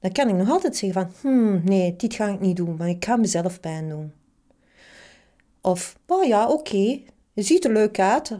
Dan 0.00 0.12
kan 0.12 0.28
ik 0.28 0.34
nog 0.34 0.50
altijd 0.50 0.76
zeggen 0.76 1.02
van, 1.02 1.12
hmm, 1.20 1.60
nee, 1.64 1.96
dit 1.96 2.14
ga 2.14 2.28
ik 2.28 2.40
niet 2.40 2.56
doen, 2.56 2.76
maar 2.76 2.88
ik 2.88 3.04
ga 3.04 3.16
mezelf 3.16 3.60
pijn 3.60 3.88
doen. 3.88 4.12
Of, 5.60 5.98
oh 6.06 6.24
ja, 6.24 6.48
oké, 6.48 7.00
je 7.32 7.42
ziet 7.42 7.64
er 7.64 7.72
leuk 7.72 7.98
uit. 7.98 8.36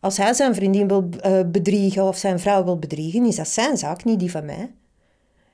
Als 0.00 0.16
hij 0.16 0.34
zijn 0.34 0.54
vriendin 0.54 0.88
wil 0.88 1.08
uh, 1.26 1.40
bedriegen 1.46 2.04
of 2.04 2.16
zijn 2.16 2.40
vrouw 2.40 2.64
wil 2.64 2.78
bedriegen, 2.78 3.24
is 3.24 3.36
dat 3.36 3.48
zijn 3.48 3.76
zaak, 3.76 4.04
niet 4.04 4.18
die 4.18 4.30
van 4.30 4.44
mij. 4.44 4.74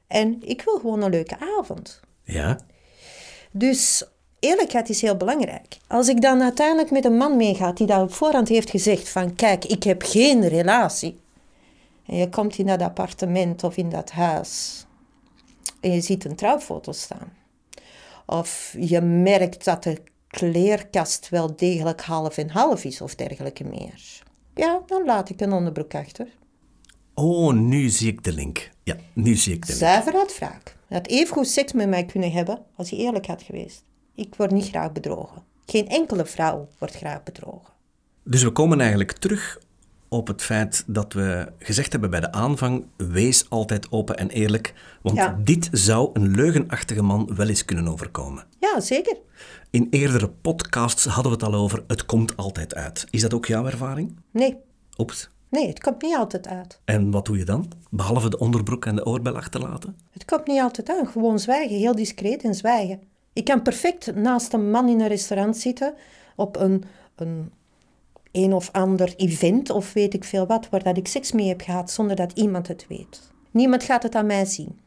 En 0.07 0.37
ik 0.44 0.62
wil 0.62 0.78
gewoon 0.78 1.02
een 1.02 1.11
leuke 1.11 1.37
avond. 1.59 2.00
Ja. 2.22 2.59
Dus 3.50 4.05
eerlijkheid 4.42 4.88
is 4.88 5.00
heel 5.00 5.16
belangrijk. 5.16 5.78
Als 5.87 6.09
ik 6.09 6.20
dan 6.20 6.42
uiteindelijk 6.42 6.90
met 6.90 7.05
een 7.05 7.16
man 7.16 7.37
meega 7.37 7.72
die 7.72 7.87
daar 7.87 8.02
op 8.02 8.12
voorhand 8.12 8.48
heeft 8.48 8.70
gezegd 8.70 9.09
van 9.09 9.35
kijk, 9.35 9.64
ik 9.64 9.83
heb 9.83 10.02
geen 10.02 10.48
relatie. 10.48 11.20
En 12.07 12.16
je 12.16 12.28
komt 12.28 12.59
in 12.59 12.66
dat 12.66 12.83
appartement 12.83 13.64
of 13.64 13.76
in 13.76 13.88
dat 13.88 14.11
huis 14.11 14.87
en 15.83 15.92
je 15.92 16.00
ziet 16.00 16.24
een 16.24 16.37
trouwfoto 16.37 16.92
staan. 16.92 17.33
Of 18.26 18.76
je 18.78 19.00
merkt 19.00 19.64
dat 19.64 19.83
de 19.83 19.98
kleerkast 20.26 21.28
wel 21.28 21.57
degelijk 21.57 22.00
half 22.00 22.38
en 22.38 22.50
half 22.50 22.85
is 22.85 23.00
of 23.00 23.14
dergelijke 23.14 23.64
meer. 23.64 24.22
Ja, 24.55 24.83
dan 24.87 25.05
laat 25.05 25.31
ik 25.31 25.40
een 25.40 25.52
onderbroek 25.52 25.94
achter. 25.94 26.28
Oh, 27.14 27.52
nu 27.52 27.88
zie 27.88 28.12
ik 28.12 28.24
de 28.24 28.33
link. 28.33 28.70
Ja, 28.83 28.96
nu 29.12 29.35
zie 29.35 29.55
ik 29.55 29.66
de 29.66 29.72
link. 29.72 29.78
Zuiver 29.78 30.14
uit 30.14 30.38
wraak. 30.38 30.76
Hij 30.88 30.96
had 30.98 31.07
evengoed 31.07 31.48
seks 31.48 31.72
met 31.72 31.88
mij 31.88 32.05
kunnen 32.05 32.33
hebben 32.33 32.64
als 32.76 32.90
hij 32.90 32.98
eerlijk 32.98 33.26
had 33.26 33.42
geweest. 33.42 33.85
Ik 34.14 34.35
word 34.35 34.51
niet 34.51 34.68
graag 34.68 34.92
bedrogen. 34.92 35.42
Geen 35.66 35.88
enkele 35.88 36.25
vrouw 36.27 36.68
wordt 36.79 36.94
graag 36.96 37.22
bedrogen. 37.22 37.72
Dus 38.25 38.42
we 38.42 38.51
komen 38.51 38.81
eigenlijk 38.81 39.12
terug 39.12 39.59
op 40.09 40.27
het 40.27 40.42
feit 40.42 40.85
dat 40.87 41.12
we 41.12 41.53
gezegd 41.59 41.92
hebben 41.92 42.11
bij 42.11 42.20
de 42.20 42.33
aanvang: 42.33 42.85
wees 42.96 43.51
altijd 43.51 43.90
open 43.92 44.16
en 44.16 44.31
eerlijk, 44.31 44.75
want 45.03 45.16
Ja. 45.16 45.38
dit 45.44 45.68
zou 45.72 46.11
een 46.12 46.31
leugenachtige 46.35 47.03
man 47.03 47.35
wel 47.37 47.48
eens 47.48 47.64
kunnen 47.64 47.88
overkomen. 47.88 48.44
Ja, 48.61 48.81
zeker. 48.81 49.16
In 49.70 49.87
eerdere 49.90 50.29
podcasts 50.29 51.05
hadden 51.05 51.33
we 51.38 51.44
het 51.44 51.55
al 51.55 51.61
over: 51.61 51.85
het 51.87 52.07
komt 52.07 52.37
altijd 52.37 52.75
uit. 52.75 53.07
Is 53.11 53.20
dat 53.20 53.35
ook 53.35 53.46
jouw 53.46 53.66
ervaring? 53.66 54.16
Nee, 54.31 54.57
Oeps. 54.98 55.31
nee, 55.51 55.68
het 55.68 55.81
komt 55.81 56.03
niet 56.03 56.16
altijd 56.16 56.46
uit. 56.48 56.81
En 56.85 57.11
wat 57.11 57.25
doe 57.27 57.38
je 57.38 57.44
dan? 57.44 57.70
Behalve 57.90 58.31
de 58.31 58.38
onderbroek 58.38 58.87
en 58.87 58.96
de 58.96 59.07
oorbel 59.07 59.37
achterlaten? 59.37 59.96
Het 60.11 60.25
komt 60.25 60.46
niet 60.46 60.61
altijd 60.61 60.90
aan. 60.90 61.07
Gewoon 61.07 61.38
zwijgen, 61.38 61.77
heel 61.77 61.94
discreet 61.94 62.42
en 62.42 62.55
zwijgen. 62.55 63.01
Ik 63.33 63.45
kan 63.45 63.62
perfect 63.62 64.14
naast 64.14 64.53
een 64.53 64.71
man 64.71 64.88
in 64.88 65.01
een 65.01 65.09
restaurant 65.09 65.57
zitten 65.57 65.95
op 66.37 66.57
een, 66.57 66.85
een 67.16 67.53
een 68.33 68.53
of 68.53 68.71
ander 68.73 69.14
event 69.16 69.71
of 69.71 69.92
weet 69.92 70.14
ik 70.14 70.25
veel 70.25 70.47
wat, 70.47 70.68
waar 70.68 70.83
dat 70.83 70.97
ik 70.97 71.09
seks 71.09 71.33
mee 71.33 71.49
heb 71.49 71.61
gehad 71.61 71.90
zonder 71.90 72.16
dat 72.16 72.33
iemand 72.33 72.68
het 72.68 72.87
weet. 72.88 73.31
Niemand 73.51 73.83
gaat 73.83 74.03
het 74.03 74.14
aan 74.14 74.27
mij 74.27 74.45
zien. 74.45 74.79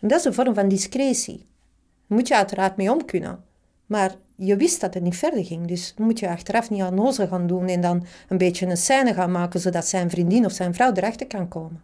En 0.00 0.08
dat 0.08 0.18
is 0.18 0.24
een 0.24 0.34
vorm 0.34 0.54
van 0.54 0.68
discretie. 0.68 1.36
Daar 1.36 2.18
moet 2.18 2.28
je 2.28 2.36
uiteraard 2.36 2.76
mee 2.76 2.92
om 2.92 3.04
kunnen. 3.04 3.44
Maar 3.86 4.14
je 4.36 4.56
wist 4.56 4.80
dat 4.80 4.94
het 4.94 5.02
niet 5.02 5.16
verder 5.16 5.44
ging, 5.44 5.66
dus 5.66 5.94
moet 5.96 6.18
je 6.18 6.28
achteraf 6.28 6.70
niet 6.70 6.82
onnozel 6.82 7.26
gaan 7.26 7.46
doen 7.46 7.66
en 7.66 7.80
dan 7.80 8.06
een 8.28 8.38
beetje 8.38 8.66
een 8.66 8.76
scène 8.76 9.14
gaan 9.14 9.30
maken 9.30 9.60
zodat 9.60 9.86
zijn 9.86 10.10
vriendin 10.10 10.44
of 10.44 10.52
zijn 10.52 10.74
vrouw 10.74 10.92
erachter 10.92 11.26
kan 11.26 11.48
komen. 11.48 11.82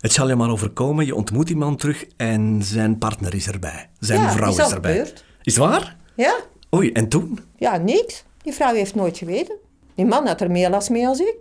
Het 0.00 0.12
zal 0.12 0.28
je 0.28 0.34
maar 0.36 0.50
overkomen, 0.50 1.06
je 1.06 1.14
ontmoet 1.14 1.46
die 1.46 1.56
man 1.56 1.76
terug 1.76 2.06
en 2.16 2.62
zijn 2.62 2.98
partner 2.98 3.34
is 3.34 3.46
erbij. 3.46 3.90
Zijn 3.98 4.20
Ja, 4.20 4.30
vrouw 4.32 4.50
is 4.50 4.56
is, 4.58 4.70
erbij. 4.70 4.92
gebeurd. 4.96 5.24
Is 5.42 5.54
het 5.56 5.64
waar? 5.64 5.96
Ja, 6.16 6.36
Oei, 6.74 6.92
en 6.92 7.08
toen? 7.08 7.38
Ja, 7.56 7.76
niks. 7.76 8.24
Die 8.42 8.52
vrouw 8.52 8.74
heeft 8.74 8.94
nooit 8.94 9.18
geweten. 9.18 9.56
Die 9.94 10.04
man 10.06 10.26
had 10.26 10.40
er 10.40 10.50
meer 10.50 10.70
last 10.70 10.90
mee 10.90 11.06
als 11.06 11.18
ik. 11.20 11.34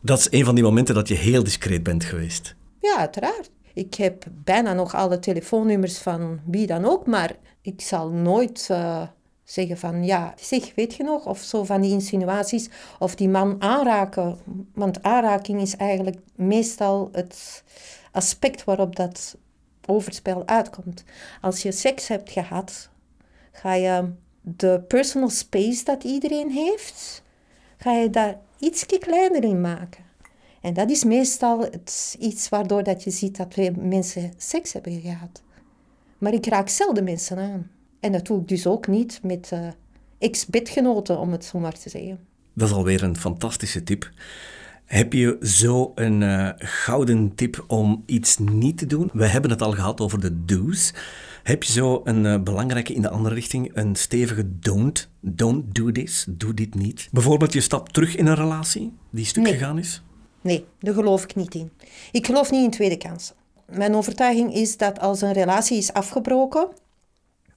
Dat 0.00 0.18
is 0.18 0.26
een 0.30 0.44
van 0.44 0.54
die 0.54 0.64
momenten 0.64 0.94
dat 0.94 1.08
je 1.08 1.14
heel 1.14 1.44
discreet 1.44 1.82
bent 1.82 2.04
geweest. 2.04 2.54
Ja, 2.80 2.96
uiteraard. 2.98 3.50
Ik 3.74 3.94
heb 3.94 4.24
bijna 4.44 4.72
nog 4.72 4.94
alle 4.94 5.18
telefoonnummers 5.18 5.98
van 5.98 6.40
wie 6.46 6.66
dan 6.66 6.84
ook, 6.84 7.06
maar 7.06 7.32
ik 7.62 7.80
zal 7.80 8.10
nooit 8.10 8.66
eh, 8.70 9.02
zeggen 9.44 9.78
van 9.78 10.04
ja, 10.04 10.34
zeg, 10.40 10.74
weet 10.74 10.94
je 10.94 11.02
nog? 11.02 11.26
Of 11.26 11.38
zo 11.38 11.64
van 11.64 11.80
die 11.80 11.92
insinuaties. 11.92 12.68
Of 12.98 13.14
die 13.14 13.28
man 13.28 13.62
aanraken. 13.62 14.38
Want 14.74 15.02
aanraking 15.02 15.60
is 15.60 15.76
eigenlijk 15.76 16.16
meestal 16.34 17.08
het 17.12 17.64
aspect 18.12 18.64
waarop 18.64 18.96
dat 18.96 19.36
overspel 19.86 20.46
uitkomt. 20.46 21.04
Als 21.40 21.62
je 21.62 21.72
seks 21.72 22.08
hebt 22.08 22.30
gehad, 22.30 22.88
ga 23.52 23.74
je 23.74 24.12
de 24.40 24.84
personal 24.88 25.28
space 25.28 25.84
dat 25.84 26.04
iedereen 26.04 26.50
heeft, 26.50 27.22
ga 27.76 27.92
je 27.92 28.10
daar 28.10 28.40
iets 28.58 28.86
kleiner 28.86 29.44
in 29.44 29.60
maken. 29.60 30.04
En 30.60 30.74
dat 30.74 30.90
is 30.90 31.04
meestal 31.04 31.60
het, 31.60 32.16
iets 32.18 32.48
waardoor 32.48 32.82
dat 32.82 33.02
je 33.02 33.10
ziet 33.10 33.36
dat 33.36 33.54
we 33.54 33.72
mensen 33.76 34.32
seks 34.36 34.72
hebben 34.72 35.00
gehad. 35.00 35.42
Maar 36.18 36.32
ik 36.32 36.46
raak 36.46 36.68
zelden 36.68 37.04
mensen 37.04 37.38
aan. 37.38 37.70
En 38.04 38.12
dat 38.12 38.26
doe 38.26 38.40
ik 38.40 38.48
dus 38.48 38.66
ook 38.66 38.86
niet 38.86 39.20
met 39.22 39.48
eh 39.52 39.68
ex-bedgenoten, 40.18 41.18
om 41.18 41.32
het 41.32 41.44
zo 41.44 41.58
maar 41.58 41.78
te 41.78 41.88
zeggen. 41.88 42.18
Dat 42.54 42.68
is 42.68 42.74
alweer 42.74 43.02
een 43.02 43.16
fantastische 43.16 43.82
tip. 43.82 44.10
Heb 44.84 45.12
je 45.12 45.36
zo 45.40 45.92
een 45.94 46.22
eh, 46.22 46.48
gouden 46.56 47.34
tip 47.34 47.64
om 47.66 48.02
iets 48.06 48.38
niet 48.38 48.78
te 48.78 48.86
doen? 48.86 49.10
We 49.12 49.26
hebben 49.26 49.50
het 49.50 49.62
al 49.62 49.72
gehad 49.72 50.00
over 50.00 50.20
de 50.20 50.44
do's. 50.44 50.94
Heb 51.42 51.62
je 51.62 51.72
zo 51.72 52.00
een 52.04 52.26
eh, 52.26 52.40
belangrijke 52.42 52.92
in 52.94 53.02
de 53.02 53.08
andere 53.10 53.34
richting, 53.34 53.70
een 53.74 53.96
stevige 53.96 54.58
don't? 54.58 55.08
Don't 55.20 55.74
do 55.74 55.92
this, 55.92 56.26
doe 56.28 56.54
dit 56.54 56.74
niet. 56.74 57.08
Bijvoorbeeld 57.12 57.52
je 57.52 57.60
stapt 57.60 57.92
terug 57.92 58.16
in 58.16 58.26
een 58.26 58.34
relatie 58.34 58.92
die 59.10 59.24
stuk 59.24 59.42
Nee. 59.42 59.52
gegaan 59.52 59.78
is. 59.78 60.02
Nee, 60.40 60.64
daar 60.78 60.94
geloof 60.94 61.22
ik 61.22 61.34
niet 61.34 61.54
in. 61.54 61.70
Ik 62.12 62.26
geloof 62.26 62.50
niet 62.50 62.64
in 62.64 62.70
tweede 62.70 62.96
kansen. 62.96 63.34
Mijn 63.70 63.94
overtuiging 63.94 64.54
is 64.54 64.76
dat 64.76 64.98
als 65.00 65.20
een 65.20 65.32
relatie 65.32 65.78
is 65.78 65.92
afgebroken 65.92 66.68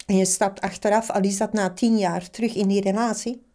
en 0.08 0.15
je 0.15 0.26
stapt 0.26 0.62
achteraf, 0.62 1.10
al 1.10 1.22
is 1.22 1.38
dat 1.38 1.54
na 1.54 1.70
tien 1.70 1.98
jaar, 1.98 2.30
terug 2.30 2.56
in 2.56 2.67
die 2.67 2.82
relatie, 2.82 3.46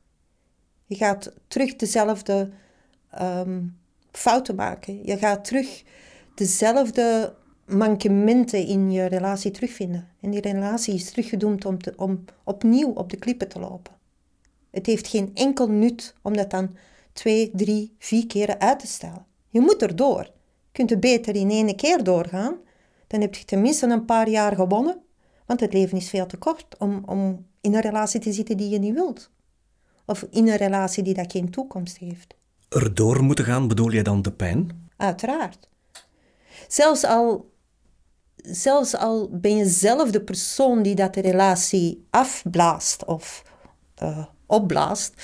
je 0.86 0.94
gaat 0.94 1.32
terug 1.48 1.76
dezelfde 1.76 2.50
ehm, 3.10 3.62
fouten 4.10 4.54
maken. 4.54 5.04
Je 5.04 5.18
gaat 5.18 5.44
terug 5.44 5.82
dezelfde 6.34 7.34
mankementen 7.66 8.66
in 8.66 8.90
je 8.90 9.04
relatie 9.04 9.50
terugvinden. 9.50 10.08
En 10.20 10.30
die 10.30 10.40
relatie 10.40 10.94
is 10.94 11.10
teruggedoemd 11.10 11.64
om, 11.64 11.76
om 11.96 12.24
opnieuw 12.44 12.90
op 12.90 13.10
de 13.10 13.16
klippen 13.16 13.48
te 13.48 13.58
lopen. 13.58 13.92
Het 14.70 14.86
heeft 14.86 15.06
geen 15.06 15.30
enkel 15.34 15.68
nut 15.68 16.14
om 16.22 16.36
dat 16.36 16.50
dan 16.50 16.76
twee, 17.12 17.50
drie, 17.54 17.94
vier 17.98 18.26
keren 18.26 18.60
uit 18.60 18.78
te 18.78 18.86
stellen. 18.86 19.26
Je 19.48 19.60
moet 19.60 19.82
erdoor. 19.82 20.22
Je 20.22 20.72
kunt 20.72 20.90
er 20.90 20.98
beter 20.98 21.34
in 21.34 21.50
één 21.50 21.76
keer 21.76 22.04
doorgaan. 22.04 22.56
Dan 23.06 23.20
heb 23.20 23.34
je 23.34 23.44
tenminste 23.44 23.86
een 23.86 24.04
paar 24.04 24.28
jaar 24.28 24.54
gewonnen. 24.54 25.02
Want 25.52 25.64
het 25.64 25.72
leven 25.72 25.98
is 25.98 26.08
veel 26.08 26.26
te 26.26 26.36
kort 26.36 26.76
om, 26.78 27.02
om 27.06 27.46
in 27.60 27.74
een 27.74 27.80
relatie 27.80 28.20
te 28.20 28.32
zitten 28.32 28.56
die 28.56 28.68
je 28.68 28.78
niet 28.78 28.94
wilt. 28.94 29.30
Of 30.06 30.26
in 30.30 30.48
een 30.48 30.56
relatie 30.56 31.02
die 31.02 31.14
dat 31.14 31.32
geen 31.32 31.50
toekomst 31.50 31.98
heeft. 31.98 32.34
Erdoor 32.68 33.22
moeten 33.22 33.44
gaan, 33.44 33.68
bedoel 33.68 33.90
je 33.90 34.02
dan 34.02 34.22
de 34.22 34.32
pijn? 34.32 34.88
Uiteraard. 34.96 35.68
Zelfs 36.68 37.04
al, 37.04 37.50
zelfs 38.36 38.96
al 38.96 39.28
ben 39.32 39.56
je 39.56 39.66
zelf 39.66 40.10
de 40.10 40.22
persoon 40.22 40.82
die 40.82 40.94
dat 40.94 41.14
de 41.14 41.20
relatie 41.20 42.06
afblaast 42.10 43.04
of 43.04 43.42
eh, 43.94 44.26
opblaast, 44.46 45.22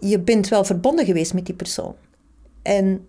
je 0.00 0.20
bent 0.20 0.48
wel 0.48 0.64
verbonden 0.64 1.04
geweest 1.04 1.34
met 1.34 1.46
die 1.46 1.54
persoon. 1.54 1.94
En 2.62 3.08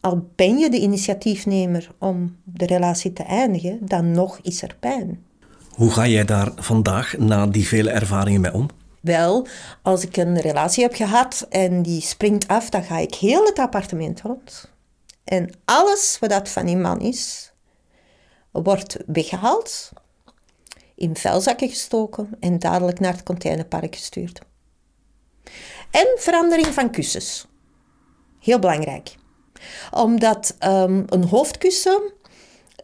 al 0.00 0.30
ben 0.34 0.58
je 0.58 0.70
de 0.70 0.80
initiatiefnemer 0.80 1.94
om 1.98 2.36
de 2.44 2.66
relatie 2.66 3.12
te 3.12 3.22
eindigen, 3.22 3.78
dan 3.86 4.10
nog 4.10 4.38
is 4.42 4.62
er 4.62 4.76
pijn. 4.80 5.28
Hoe 5.70 5.90
ga 5.90 6.06
jij 6.06 6.24
daar 6.24 6.52
vandaag, 6.56 7.18
na 7.18 7.46
die 7.46 7.66
vele 7.66 7.90
ervaringen, 7.90 8.40
mee 8.40 8.52
om? 8.52 8.68
Wel, 9.00 9.46
als 9.82 10.02
ik 10.02 10.16
een 10.16 10.40
relatie 10.40 10.82
heb 10.82 10.94
gehad 10.94 11.46
en 11.48 11.82
die 11.82 12.00
springt 12.00 12.48
af, 12.48 12.68
dan 12.68 12.82
ga 12.82 12.98
ik 12.98 13.14
heel 13.14 13.44
het 13.44 13.58
appartement 13.58 14.20
rond. 14.20 14.70
En 15.24 15.50
alles 15.64 16.16
wat 16.20 16.30
dat 16.30 16.48
van 16.48 16.66
die 16.66 16.76
man 16.76 17.00
is, 17.00 17.52
wordt 18.50 18.96
weggehaald, 19.06 19.92
in 20.94 21.16
vuilzakken 21.16 21.68
gestoken 21.68 22.30
en 22.40 22.58
dadelijk 22.58 23.00
naar 23.00 23.12
het 23.12 23.22
containerpark 23.22 23.94
gestuurd. 23.94 24.40
En 25.90 26.06
verandering 26.16 26.66
van 26.66 26.90
kussens. 26.90 27.46
Heel 28.40 28.58
belangrijk. 28.58 29.14
Omdat 29.90 30.54
ehm, 30.58 31.02
een 31.06 31.24
hoofdkussen 31.24 32.12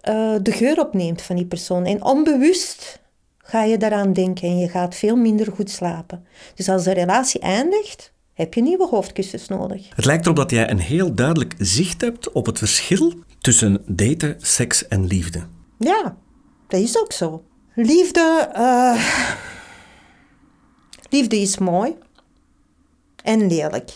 eh, 0.06 0.34
de 0.42 0.52
geur 0.52 0.80
opneemt 0.80 1.22
van 1.22 1.36
die 1.36 1.46
persoon. 1.46 1.84
En 1.84 2.04
onbewust 2.04 3.00
ga 3.38 3.62
je 3.62 3.76
daaraan 3.76 4.12
denken 4.12 4.48
en 4.48 4.58
je 4.58 4.68
gaat 4.68 4.94
veel 4.94 5.16
minder 5.16 5.52
goed 5.52 5.70
slapen. 5.70 6.26
Dus 6.54 6.68
als 6.68 6.84
de 6.84 6.92
relatie 6.92 7.40
eindigt, 7.40 8.12
heb 8.34 8.54
je 8.54 8.62
nieuwe 8.62 8.86
hoofdkussens 8.86 9.48
nodig. 9.48 9.88
Het 9.94 10.04
lijkt 10.04 10.24
erop 10.24 10.36
dat 10.36 10.50
jij 10.50 10.70
een 10.70 10.78
heel 10.78 11.14
duidelijk 11.14 11.54
zicht 11.58 12.00
hebt 12.00 12.32
op 12.32 12.46
het 12.46 12.58
verschil 12.58 13.12
tussen 13.38 13.82
daten, 13.86 14.36
seks 14.38 14.88
en 14.88 15.06
liefde. 15.06 15.42
Ja, 15.78 16.16
dat 16.68 16.80
is 16.80 16.98
ook 16.98 17.12
zo. 17.12 17.44
Liefde, 17.74 18.50
eh, 18.52 19.04
liefde 21.10 21.40
is 21.40 21.58
mooi 21.58 21.94
en 23.22 23.46
lelijk. 23.46 23.90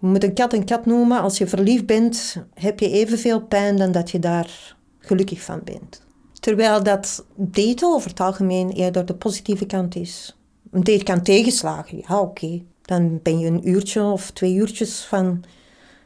Je 0.00 0.06
moet 0.06 0.24
een 0.24 0.34
kat 0.34 0.52
een 0.52 0.64
kat 0.64 0.86
noemen. 0.86 1.20
Als 1.20 1.38
je 1.38 1.46
verliefd 1.46 1.86
bent, 1.86 2.36
heb 2.54 2.80
je 2.80 2.90
evenveel 2.90 3.40
pijn 3.40 3.76
dan 3.76 3.92
dat 3.92 4.10
je 4.10 4.18
daar 4.18 4.75
gelukkig 5.06 5.42
van 5.42 5.60
bent. 5.64 6.02
Terwijl 6.40 6.82
dat 6.82 7.24
daten 7.34 7.88
over 7.88 8.10
het 8.10 8.20
algemeen 8.20 8.70
eerder 8.70 9.06
de 9.06 9.14
positieve 9.14 9.66
kant 9.66 9.94
is. 9.94 10.36
Een 10.70 10.84
date 10.84 11.04
kan 11.04 11.22
tegenslagen, 11.22 12.02
ja 12.08 12.20
oké. 12.20 12.62
Dan 12.82 13.20
ben 13.22 13.38
je 13.38 13.46
een 13.46 13.68
uurtje 13.68 14.02
of 14.02 14.30
twee 14.30 14.54
uurtjes 14.54 15.04
van, 15.04 15.44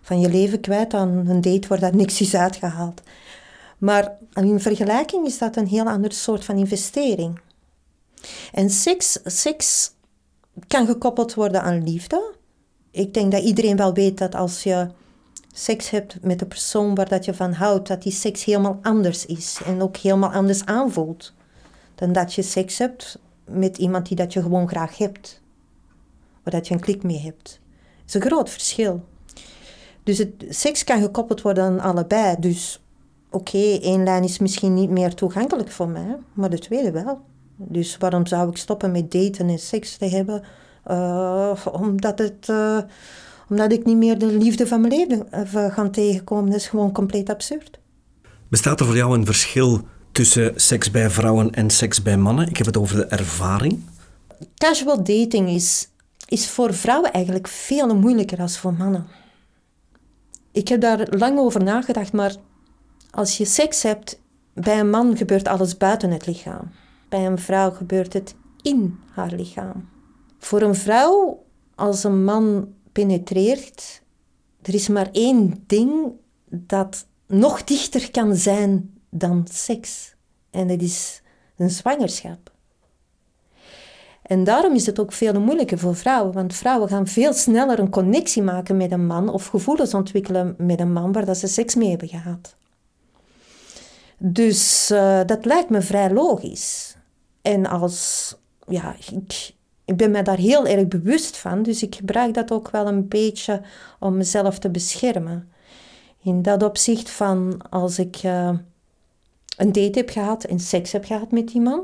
van 0.03 0.21
je 0.21 0.29
leven 0.29 0.61
kwijt 0.61 0.95
aan 0.95 1.09
een 1.09 1.41
date 1.41 1.69
waar 1.69 1.81
dat 1.81 1.95
niks 1.95 2.21
is 2.21 2.35
uitgehaald. 2.35 3.03
Maar 3.79 4.17
in 4.35 4.61
vergelijking 4.61 5.27
is 5.27 5.39
dat 5.39 5.57
een 5.57 5.67
heel 5.67 5.85
ander 5.89 6.13
soort 6.13 6.45
van 6.45 6.57
investering. 6.57 7.41
En 8.53 8.71
seks, 8.71 9.19
seks 9.25 9.91
kan 10.67 10.87
gekoppeld 10.87 11.35
worden 11.35 11.63
aan 11.63 11.85
liefde. 11.85 12.35
Ik 12.91 13.15
denk 13.15 13.33
dat 13.33 13.43
iedereen 13.43 13.77
wel 13.77 13.93
weet 13.93 14.19
dat 14.19 14.35
als 14.35 14.63
je 14.63 14.89
seks 15.53 15.91
hebt 15.91 16.23
met 16.23 16.39
de 16.39 16.47
persoon 16.47 16.95
waar 16.95 17.09
dat 17.09 17.25
je 17.25 17.35
van 17.35 17.53
houdt, 17.53 17.89
dat 17.89 18.03
die 18.03 18.13
seks 18.13 18.45
helemaal 18.45 18.79
anders 18.83 19.27
is 19.27 19.61
en 19.65 19.83
ook 19.83 19.97
helemaal 19.97 20.33
anders 20.33 20.65
aanvoelt 20.65 21.33
dan 21.95 22.13
dat 22.13 22.35
je 22.35 22.43
seks 22.43 22.79
hebt 22.79 23.19
met 23.45 23.79
iemand 23.79 24.09
die 24.09 24.17
dat 24.17 24.33
je 24.33 24.43
gewoon 24.43 24.69
graag 24.69 24.99
hebt, 24.99 25.41
waar 26.43 26.55
dat 26.55 26.69
je 26.69 26.75
een 26.75 26.81
klik 26.81 27.03
mee 27.03 27.21
hebt. 27.21 27.61
Dat 27.99 28.07
is 28.07 28.15
een 28.15 28.21
groot 28.21 28.51
verschil. 28.51 29.05
Dus 30.03 30.19
het, 30.19 30.33
seks 30.49 30.85
kan 30.85 31.01
gekoppeld 31.01 31.43
worden 31.43 31.65
aan 31.65 31.81
allebei. 31.81 32.37
Dus 32.39 32.83
oké, 33.31 33.79
één 33.83 34.05
lijn 34.05 34.25
is 34.25 34.39
misschien 34.39 34.75
niet 34.75 34.91
meer 34.91 35.15
toegankelijk 35.15 35.71
voor 35.71 35.89
mij, 35.89 36.17
maar 36.33 36.51
de 36.51 36.59
tweede 36.59 36.91
wel. 36.91 37.21
Dus 37.57 37.97
waarom 37.97 38.27
zou 38.27 38.51
ik 38.51 38.57
stoppen 38.57 38.93
met 38.93 39.11
daten 39.11 39.49
en 39.49 39.59
seks 39.59 39.97
te 39.97 40.07
hebben? 40.07 40.43
Uh, 40.91 41.67
omdat, 41.73 42.19
het, 42.19 42.49
uh, 42.51 42.79
Omdat 43.51 43.73
ik 43.73 43.85
niet 43.85 43.97
meer 43.97 44.19
de 44.19 44.27
liefde 44.27 44.67
van 44.67 44.81
mijn 44.81 44.93
leven 44.93 45.27
uh, 45.35 45.75
ga 45.75 45.89
tegenkomen. 45.89 46.51
Dat 46.51 46.61
is 46.61 46.69
gewoon 46.69 46.93
compleet 46.93 47.31
absurd. 47.31 47.79
Bestaat 48.49 48.81
er 48.81 48.87
voor 48.87 48.97
jou 48.97 49.19
een 49.19 49.25
verschil 49.25 49.81
tussen 50.13 50.53
seks 50.57 50.91
bij 50.91 51.11
vrouwen 51.11 51.51
en 51.51 51.71
seks 51.71 52.03
bij 52.03 52.17
mannen? 52.17 52.49
Ik 52.49 52.57
heb 52.57 52.67
het 52.67 52.77
over 52.77 52.97
de 52.97 53.05
ervaring. 53.07 53.85
Casual 54.55 54.97
dating 54.97 55.49
is, 55.49 55.89
is 56.29 56.49
voor 56.49 56.75
vrouwen 56.75 57.13
eigenlijk 57.13 57.49
veel 57.49 57.97
moeilijker 57.97 58.37
dan 58.37 58.49
voor 58.49 58.75
mannen. 58.75 59.07
Ik 60.53 60.69
heb 60.69 60.81
daar 60.81 61.07
lang 61.11 61.39
over 61.39 61.63
nagedacht, 61.65 62.13
maar 62.13 62.35
als 63.11 63.37
je 63.37 63.45
seks 63.45 63.83
hebt, 63.83 64.21
bij 64.55 64.81
een 64.81 64.91
man 64.91 65.17
gebeurt 65.17 65.49
alles 65.49 65.77
buiten 65.77 66.11
het 66.11 66.27
lichaam. 66.27 66.71
Bij 67.09 67.27
een 67.27 67.39
vrouw 67.39 67.71
gebeurt 67.71 68.13
het 68.13 68.35
in 68.63 68.99
haar 69.13 69.33
lichaam. 69.33 69.89
Voor 70.39 70.63
een 70.63 70.75
vrouw, 70.75 71.45
als 71.75 72.05
een 72.05 72.25
man 72.25 72.69
penetreert, 73.01 74.03
er 74.63 74.75
is 74.75 74.89
maar 74.89 75.09
één 75.13 75.65
ding 75.67 76.13
dat 76.51 77.07
nog 77.27 77.65
dichter 77.65 78.11
kan 78.11 78.35
zijn 78.35 78.95
dan 79.11 79.47
seks. 79.53 80.15
En 80.51 80.69
dat 80.69 80.81
is 80.83 81.23
een 81.57 81.71
zwangerschap. 81.71 82.53
En 84.23 84.45
daarom 84.45 84.75
is 84.75 84.87
het 84.87 85.01
ook 85.01 85.13
veel 85.13 85.41
moeilijker 85.41 85.79
voor 85.79 85.97
vrouwen, 85.97 86.33
want 86.33 86.55
vrouwen 86.55 86.89
gaan 86.89 87.07
veel 87.07 87.33
sneller 87.33 87.79
een 87.79 87.91
connectie 87.91 88.43
maken 88.43 88.77
met 88.77 88.93
een 88.93 89.07
man 89.07 89.29
of 89.29 89.47
gevoelens 89.47 89.95
ontwikkelen 89.95 90.55
met 90.59 90.81
een 90.81 90.93
man 90.93 91.13
waar 91.13 91.25
dat 91.25 91.37
ze 91.37 91.47
seks 91.47 91.75
mee 91.75 91.91
hebben 91.91 92.09
gehad. 92.09 92.57
Dus 94.19 94.91
uh, 94.91 95.21
dat 95.27 95.45
lijkt 95.45 95.71
me 95.71 95.81
vrij 95.81 96.13
logisch. 96.13 96.97
En 97.43 97.67
als, 97.67 98.35
ja, 98.67 98.97
ik, 99.11 99.55
ik 99.91 99.97
ben 99.97 100.11
me 100.11 100.23
daar 100.23 100.37
heel 100.37 100.67
erg 100.67 100.89
bewust 100.89 101.37
van, 101.37 101.63
dus 101.63 101.83
ik 101.83 101.95
gebruik 101.95 102.35
dat 102.35 102.53
ook 102.53 102.71
wel 102.71 102.87
een 102.87 103.09
beetje 103.09 103.63
om 103.99 104.17
mezelf 104.17 104.59
te 104.59 104.71
beschermen. 104.71 105.53
In 106.23 106.43
dat 106.43 106.63
opzicht 106.63 107.11
van 107.11 107.61
als 107.71 107.99
ik 107.99 108.23
uh, 108.25 108.51
een 109.57 109.73
date 109.73 109.99
heb 109.99 110.11
gehad 110.11 110.45
en 110.45 110.61
seks 110.61 110.93
heb 110.93 111.05
gehad 111.05 111.31
met 111.31 111.49
die 111.49 111.61
man. 111.61 111.81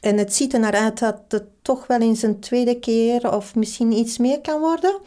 En 0.00 0.18
het 0.18 0.34
ziet 0.34 0.52
er 0.52 0.60
naar 0.60 0.74
uit 0.74 0.98
dat 0.98 1.20
het 1.28 1.44
toch 1.62 1.86
wel 1.86 2.00
eens 2.00 2.22
een 2.22 2.40
tweede 2.40 2.78
keer 2.78 3.34
of 3.34 3.54
misschien 3.54 3.92
iets 3.92 4.18
meer 4.18 4.40
kan 4.40 4.60
worden. 4.60 4.98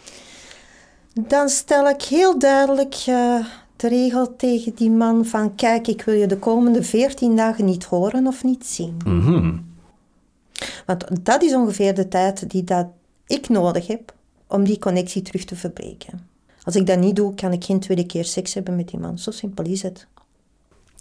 Dan 1.14 1.50
stel 1.50 1.90
ik 1.90 2.02
heel 2.02 2.40
duidelijk 2.40 2.96
uh, 3.10 3.46
de 3.76 3.88
regel 3.88 4.36
tegen 4.36 4.76
die 4.76 4.92
man 4.92 5.26
van 5.26 5.56
kijk, 5.56 5.88
ik 5.88 6.02
wil 6.02 6.16
je 6.16 6.28
de 6.28 6.38
komende 6.38 6.84
14 6.84 7.36
dagen 7.36 7.66
niet 7.66 7.84
horen 7.84 8.28
of 8.28 8.44
niet 8.44 8.66
zien. 8.66 8.98
Mm 9.06 9.71
Want 10.86 11.26
dat 11.26 11.44
is 11.44 11.54
ongeveer 11.54 11.94
de 11.94 12.08
tijd 12.08 12.50
die 12.50 12.64
dat 12.64 12.88
ik 13.28 13.50
nodig 13.50 13.88
heb 13.88 14.14
om 14.48 14.64
die 14.64 14.80
connectie 14.80 15.22
terug 15.22 15.46
te 15.46 15.56
verbreken. 15.56 16.30
Als 16.64 16.76
ik 16.76 16.86
dat 16.86 17.00
niet 17.00 17.16
doe, 17.16 17.36
kan 17.36 17.52
ik 17.52 17.64
geen 17.64 17.80
tweede 17.80 18.06
keer 18.06 18.26
seks 18.26 18.54
hebben 18.54 18.76
met 18.76 18.88
die 18.88 19.00
man. 19.00 19.18
Zo 19.18 19.32
simpel 19.32 19.66
is 19.66 19.82
het. 19.82 20.08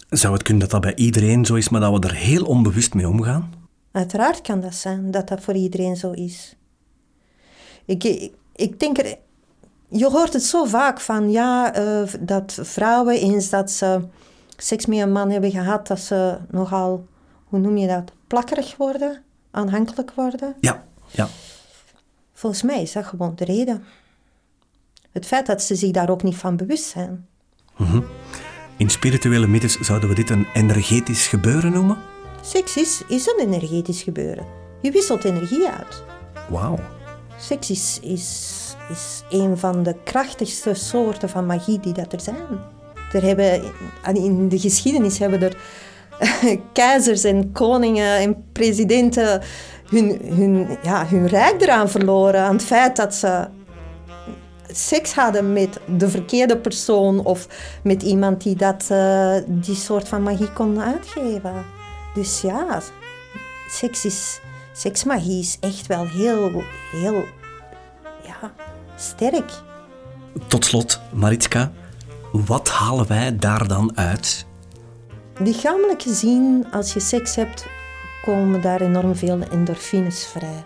Zou 0.08 0.32
het 0.32 0.42
kunnen 0.42 0.62
dat 0.62 0.70
dat 0.70 0.80
bij 0.80 1.04
iedereen 1.04 1.44
zo 1.44 1.54
is, 1.54 1.68
maar 1.68 1.80
dat 1.80 1.92
we 1.92 2.08
er 2.08 2.14
heel 2.14 2.44
onbewust 2.44 2.94
mee 2.94 3.08
omgaan? 3.08 3.52
Uiteraard 3.92 4.40
kan 4.40 4.60
dat 4.60 4.74
zijn, 4.74 5.10
dat 5.10 5.28
dat 5.28 5.40
voor 5.40 5.54
iedereen 5.54 5.96
zo 5.96 6.10
is. 6.10 6.56
Ik, 7.84 8.04
ik, 8.04 8.32
ik 8.54 8.80
denk 8.80 8.98
er... 8.98 9.16
Je 9.88 10.06
hoort 10.10 10.32
het 10.32 10.42
zo 10.42 10.64
vaak 10.64 11.00
van, 11.00 11.30
ja, 11.30 11.78
uh, 11.78 12.12
dat 12.20 12.58
vrouwen 12.62 13.20
eens 13.20 13.50
dat 13.50 13.70
ze 13.70 14.00
seks 14.56 14.86
met 14.86 14.98
een 14.98 15.12
man 15.12 15.30
hebben 15.30 15.50
gehad, 15.50 15.86
dat 15.86 16.00
ze 16.00 16.38
nogal, 16.50 17.06
hoe 17.44 17.58
noem 17.58 17.76
je 17.76 17.86
dat, 17.86 18.12
plakkerig 18.26 18.76
worden, 18.76 19.22
aanhankelijk 19.50 20.12
worden. 20.14 20.54
Ja, 20.60 20.84
ja. 21.10 21.28
Volgens 22.32 22.62
mij 22.62 22.82
is 22.82 22.92
dat 22.92 23.04
gewoon 23.04 23.32
de 23.36 23.44
reden. 23.44 23.84
Het 25.12 25.26
feit 25.26 25.46
dat 25.46 25.62
ze 25.62 25.74
zich 25.74 25.90
daar 25.90 26.10
ook 26.10 26.22
niet 26.22 26.36
van 26.36 26.56
bewust 26.56 26.84
zijn. 26.84 27.26
Mm 27.76 28.04
In 28.76 28.90
spirituele 28.90 29.46
mythes 29.46 29.80
zouden 29.80 30.08
we 30.08 30.14
dit 30.14 30.30
een 30.30 30.46
energetisch 30.54 31.26
gebeuren 31.26 31.72
noemen? 31.72 31.98
Seks 32.40 32.76
is, 32.76 33.02
is 33.08 33.26
een 33.26 33.46
energetisch 33.46 34.02
gebeuren. 34.02 34.46
Je 34.82 34.90
wisselt 34.90 35.24
energie 35.24 35.68
uit. 35.68 36.02
Wauw. 36.48 36.78
Seks 37.38 37.70
is, 37.70 37.98
is, 38.02 38.74
is 38.90 39.22
een 39.30 39.58
van 39.58 39.82
de 39.82 39.96
krachtigste 40.04 40.74
soorten 40.74 41.28
van 41.28 41.46
magie 41.46 41.80
die 41.80 41.92
dat 41.92 42.12
er 42.12 42.20
zijn. 42.20 42.58
Er 43.12 43.22
hebben, 43.22 43.62
in 44.12 44.48
de 44.48 44.58
geschiedenis 44.58 45.18
hebben 45.18 45.42
er 45.42 45.56
keizers 46.72 47.24
en 47.24 47.52
koningen 47.52 48.16
en 48.16 48.44
presidenten 48.52 49.42
hun, 49.88 50.20
hun, 50.24 50.78
ja, 50.82 51.06
hun 51.06 51.26
rijk 51.26 51.60
eraan 51.62 51.88
verloren. 51.88 52.40
Aan 52.40 52.54
het 52.54 52.64
feit 52.64 52.96
dat 52.96 53.14
ze 53.14 53.48
seks 54.72 55.14
hadden 55.14 55.52
met 55.52 55.80
de 55.98 56.08
verkeerde 56.08 56.56
persoon 56.56 57.24
of 57.24 57.46
met 57.82 58.02
iemand 58.02 58.42
die 58.42 58.56
dat, 58.56 58.88
uh, 58.92 59.34
die 59.46 59.74
soort 59.74 60.08
van 60.08 60.22
magie 60.22 60.52
kon 60.52 60.80
uitgeven. 60.80 61.64
Dus 62.14 62.40
ja, 62.40 62.80
seks 63.68 64.04
is, 64.04 64.40
seksmagie 64.72 65.40
is 65.40 65.56
echt 65.60 65.86
wel 65.86 66.06
heel, 66.06 66.62
heel 66.92 67.24
ja, 68.22 68.52
sterk. 68.96 69.52
Tot 70.46 70.64
slot, 70.64 71.00
Maritska, 71.12 71.72
wat 72.32 72.68
halen 72.68 73.06
wij 73.06 73.36
daar 73.36 73.68
dan 73.68 73.92
uit? 73.94 74.46
Lichamelijk 75.42 76.02
gezien, 76.02 76.66
als 76.72 76.92
je 76.92 77.00
seks 77.00 77.36
hebt, 77.36 77.66
komen 78.22 78.60
daar 78.60 78.80
enorm 78.80 79.14
veel 79.14 79.40
endorfines 79.50 80.26
vrij. 80.26 80.64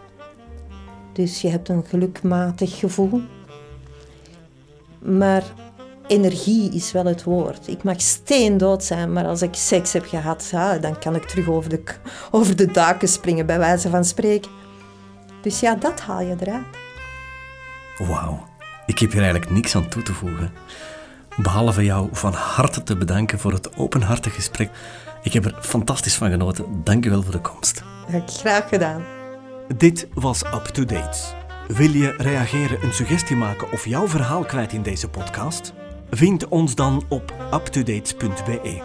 Dus 1.12 1.40
je 1.40 1.48
hebt 1.48 1.68
een 1.68 1.84
gelukmatig 1.88 2.78
gevoel. 2.78 3.22
Maar 4.98 5.42
energie 6.06 6.72
is 6.72 6.92
wel 6.92 7.04
het 7.04 7.24
woord. 7.24 7.68
Ik 7.68 7.82
mag 7.82 8.00
steendood 8.00 8.84
zijn, 8.84 9.12
maar 9.12 9.26
als 9.26 9.42
ik 9.42 9.54
seks 9.54 9.92
heb 9.92 10.06
gehad, 10.06 10.48
ja, 10.50 10.78
dan 10.78 10.98
kan 10.98 11.14
ik 11.14 11.24
terug 11.24 11.48
over 11.48 11.70
de, 11.70 11.82
over 12.30 12.56
de 12.56 12.66
daken 12.66 13.08
springen, 13.08 13.46
bij 13.46 13.58
wijze 13.58 13.88
van 13.88 14.04
spreken. 14.04 14.50
Dus 15.42 15.60
ja, 15.60 15.74
dat 15.74 16.00
haal 16.00 16.20
je 16.20 16.36
eruit. 16.40 16.66
Wauw, 17.98 18.46
ik 18.86 18.98
heb 18.98 19.12
hier 19.12 19.22
eigenlijk 19.22 19.50
niks 19.50 19.76
aan 19.76 19.88
toe 19.88 20.02
te 20.02 20.12
voegen. 20.12 20.52
Behalve 21.36 21.84
jou 21.84 22.08
van 22.12 22.32
harte 22.32 22.82
te 22.82 22.96
bedanken 22.96 23.38
voor 23.38 23.52
het 23.52 23.76
openhartige 23.76 24.34
gesprek. 24.34 24.70
Ik 25.22 25.32
heb 25.32 25.44
er 25.44 25.56
fantastisch 25.60 26.14
van 26.14 26.30
genoten. 26.30 26.64
Dank 26.84 27.04
je 27.04 27.10
wel 27.10 27.22
voor 27.22 27.32
de 27.32 27.40
komst. 27.40 27.82
Graag 28.26 28.68
gedaan. 28.68 29.02
Dit 29.76 30.08
was 30.14 30.42
Up 30.42 30.64
to 30.64 30.84
Date. 30.84 31.18
Wil 31.68 31.90
je 31.90 32.14
reageren, 32.18 32.84
een 32.84 32.92
suggestie 32.92 33.36
maken 33.36 33.72
of 33.72 33.86
jouw 33.86 34.08
verhaal 34.08 34.44
kwijt 34.44 34.72
in 34.72 34.82
deze 34.82 35.08
podcast? 35.08 35.72
Vind 36.10 36.48
ons 36.48 36.74
dan 36.74 37.04
op 37.08 37.34
uptodates.be. 37.54 38.82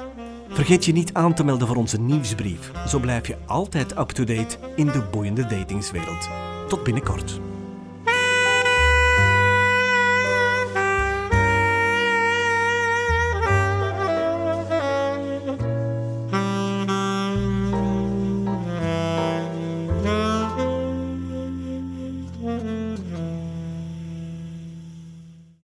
Vergeet 0.49 0.85
je 0.85 0.91
niet 0.91 1.13
aan 1.13 1.33
te 1.33 1.43
melden 1.43 1.67
voor 1.67 1.75
onze 1.75 1.99
nieuwsbrief. 1.99 2.71
Zo 2.87 2.99
blijf 2.99 3.27
je 3.27 3.37
altijd 3.45 3.97
up-to-date 3.97 4.57
in 4.75 4.85
de 4.85 5.01
boeiende 5.11 5.45
datingswereld. 5.45 6.29
Tot 6.67 6.83
binnenkort. 6.83 7.39